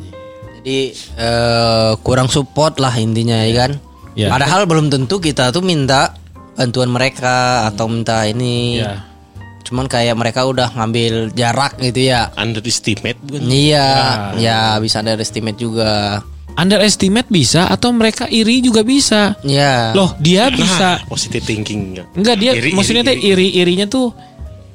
Jadi 0.62 0.94
eh, 0.96 1.92
kurang 2.04 2.30
support 2.32 2.78
lah 2.78 2.94
intinya 2.96 3.44
ya 3.44 3.54
kan. 3.68 3.72
Ya. 4.18 4.34
Padahal 4.34 4.66
belum 4.66 4.90
tentu 4.90 5.22
kita 5.22 5.54
tuh 5.54 5.62
minta 5.62 6.18
bantuan 6.58 6.90
mereka 6.90 7.70
atau 7.70 7.86
minta 7.86 8.26
ini. 8.26 8.82
Ya. 8.82 9.06
Cuman 9.68 9.92
kayak 9.92 10.16
mereka 10.16 10.48
udah 10.48 10.72
ngambil 10.74 11.36
jarak 11.36 11.76
gitu 11.78 12.08
ya. 12.08 12.32
Underestimate 12.40 13.20
bukan? 13.20 13.52
Iya, 13.52 13.90
ya 14.40 14.80
bisa 14.80 15.04
ada 15.04 15.20
estimate 15.20 15.60
juga. 15.60 16.24
Underestimate 16.58 17.30
bisa 17.30 17.70
atau 17.70 17.93
mereka 17.93 18.26
iri 18.26 18.65
juga 18.65 18.82
bisa. 18.82 19.38
Ya. 19.46 19.93
Loh, 19.93 20.17
dia 20.17 20.50
bisa 20.50 20.98
Nah, 20.98 21.06
positive 21.06 21.46
thinking. 21.46 22.02
ya. 22.02 22.04
Enggak 22.17 22.36
dia 22.41 22.52
Iri, 22.58 22.74
maksudnya 22.74 23.06
iri, 23.06 23.13
teh 23.13 23.17
iri-irinya 23.22 23.86
tuh 23.86 24.10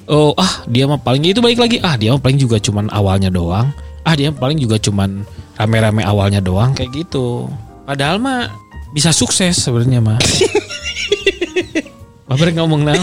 oh 0.07 0.31
ah 0.35 0.63
dia 0.67 0.83
mah 0.87 0.99
paling 0.99 1.23
itu 1.23 1.39
balik 1.39 1.59
lagi 1.59 1.79
ah 1.79 1.95
dia 1.95 2.11
mah 2.15 2.23
paling 2.23 2.39
juga 2.39 2.55
cuman 2.55 2.87
awalnya 2.87 3.27
doang. 3.27 3.67
Ah 4.07 4.15
dia 4.15 4.31
paling 4.31 4.59
juga 4.59 4.79
cuman 4.79 5.27
rame-rame 5.59 6.07
awalnya 6.07 6.39
doang 6.39 6.71
kayak 6.71 6.91
gitu. 6.95 7.51
Padahal 7.83 8.15
mah 8.15 8.47
bisa 8.95 9.11
sukses 9.11 9.59
sebenarnya 9.59 9.99
mah. 9.99 10.19
Bapak 12.23 12.55
ngomong 12.55 12.87
nah. 12.87 12.95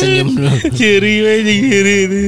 Senyum 0.00 0.32
dulu. 0.34 0.48
Ciri 0.74 1.22
aja 1.22 1.52
ciri. 1.52 2.24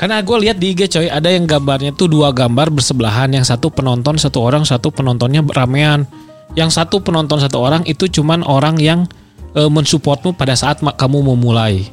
Karena 0.00 0.24
gue 0.24 0.32
lihat 0.48 0.56
di 0.56 0.72
IG 0.72 0.96
coy 0.96 1.12
ada 1.12 1.28
yang 1.28 1.44
gambarnya 1.44 1.92
tuh 1.92 2.08
dua 2.08 2.32
gambar 2.32 2.72
bersebelahan, 2.72 3.36
yang 3.36 3.44
satu 3.44 3.68
penonton 3.68 4.16
satu 4.16 4.40
orang, 4.40 4.64
satu 4.64 4.88
penontonnya 4.88 5.44
ramean. 5.44 6.08
Yang 6.56 6.80
satu 6.80 7.04
penonton 7.04 7.36
satu 7.36 7.60
orang 7.60 7.84
itu 7.84 8.08
cuman 8.08 8.40
orang 8.40 8.80
yang 8.80 9.04
e, 9.52 9.60
mensupportmu 9.68 10.32
pada 10.40 10.56
saat 10.56 10.80
kamu 10.80 11.20
memulai. 11.20 11.84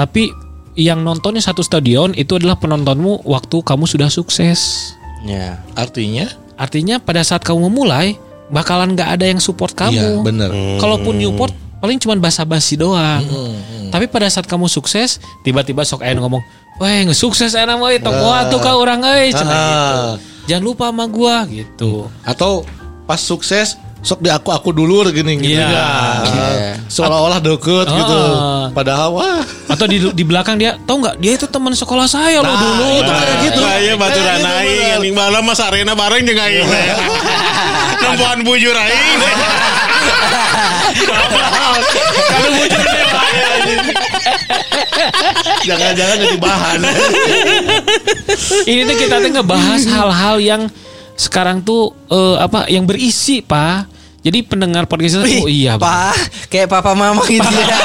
Tapi 0.00 0.32
yang 0.80 1.04
nontonnya 1.04 1.44
satu 1.44 1.60
stadion 1.60 2.16
itu 2.16 2.40
adalah 2.40 2.56
penontonmu 2.56 3.28
waktu 3.28 3.60
kamu 3.60 3.84
sudah 3.84 4.08
sukses. 4.08 4.92
Ya. 5.28 5.60
Artinya? 5.76 6.32
Artinya 6.56 6.96
pada 7.04 7.20
saat 7.20 7.44
kamu 7.44 7.68
memulai 7.68 8.16
bakalan 8.48 8.96
nggak 8.96 9.20
ada 9.20 9.28
yang 9.28 9.44
support 9.44 9.76
Iya, 9.76 9.92
kamu. 9.92 10.24
bener. 10.24 10.50
Kalaupun 10.80 11.20
support 11.20 11.52
paling 11.84 12.00
cuman 12.00 12.18
basa-basi 12.18 12.80
doang. 12.80 13.22
Tapi 13.92 14.08
pada 14.10 14.26
saat 14.26 14.48
kamu 14.48 14.66
sukses, 14.66 15.22
tiba-tiba 15.46 15.86
sok 15.86 16.02
ayan 16.02 16.18
ngomong, 16.18 16.42
"Weh, 16.76 17.04
nggak 17.04 17.14
sukses 17.14 17.52
enak 17.52 17.76
euy, 17.76 17.96
tong 17.98 18.14
kuat 18.14 18.48
tuh 18.48 18.58
kau 18.58 18.76
orang 18.78 19.00
euy." 19.02 19.30
cenah 19.30 19.48
Ah. 19.48 19.56
gitu. 19.56 20.00
Jangan 20.46 20.64
lupa 20.64 20.84
sama 20.88 21.04
gua 21.06 21.36
gitu. 21.46 22.06
Atau 22.22 22.62
pas 23.02 23.18
sukses 23.18 23.74
sok 23.98 24.22
di 24.22 24.30
aku 24.30 24.54
aku 24.54 24.70
dulu 24.70 25.02
gini 25.10 25.34
gitu 25.36 25.50
Iya. 25.52 25.66
ya. 25.66 25.88
Iya. 26.22 26.72
Seolah-olah 26.86 27.40
deket 27.40 27.86
gitu. 27.88 28.20
Ah. 28.32 28.70
Padahal 28.70 29.10
wah. 29.10 29.42
Atau 29.66 29.84
di 29.84 29.98
di 30.06 30.22
belakang 30.22 30.54
dia, 30.54 30.78
"Tahu 30.78 30.96
nggak? 31.00 31.16
Dia 31.18 31.32
itu 31.34 31.46
teman 31.46 31.74
sekolah 31.74 32.06
saya 32.06 32.38
loh 32.38 32.46
Nah, 32.46 32.60
dulu." 32.60 32.90
iya. 32.92 33.02
Tuh 33.02 33.14
kayak 33.16 33.36
gitu. 33.42 33.60
Saya 33.60 33.94
Kayak 33.96 33.98
gitu, 33.98 34.46
aing 34.46 34.78
bener. 34.78 34.94
anjing 34.94 35.14
malam 35.16 35.42
mas 35.42 35.58
arena 35.58 35.92
bareng 35.92 36.22
jeung 36.22 36.38
aing. 36.38 36.68
Nempuan 37.98 38.38
bujur 38.40 38.76
aing. 38.76 39.18
Kalau 40.96 41.26
bujur. 42.54 42.84
Jangan-jangan 45.66 46.16
jadi 46.20 46.38
bahan. 46.38 46.80
Ini 48.70 48.80
tuh 48.86 48.96
kita 48.96 49.14
tuh 49.20 49.30
ngebahas 49.30 49.82
hal-hal 49.86 50.36
yang 50.40 50.62
sekarang 51.16 51.64
tuh 51.64 51.92
eh, 52.10 52.36
apa 52.40 52.68
yang 52.70 52.84
berisi, 52.86 53.40
Pak. 53.42 53.94
Jadi 54.26 54.42
pendengar 54.42 54.90
podcast 54.90 55.22
tuh, 55.22 55.46
oh 55.46 55.50
iya, 55.50 55.78
Pak. 55.78 56.50
Kayak 56.50 56.68
papa 56.70 56.98
mama 56.98 57.22
gitu 57.30 57.46
ya. 57.46 57.78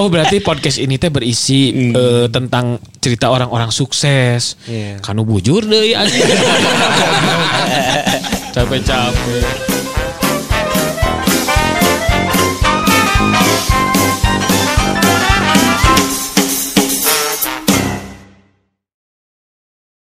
Oh 0.00 0.08
berarti 0.08 0.40
podcast 0.40 0.80
ini 0.80 0.96
teh 0.96 1.12
berisi 1.12 1.92
eh, 1.92 2.26
tentang 2.32 2.80
cerita 3.04 3.28
orang-orang 3.28 3.68
sukses. 3.68 4.56
Kanu 5.04 5.28
bujur 5.28 5.64
deh 5.68 5.92
anjing. 5.92 6.24
Capek-capek. 8.56 9.69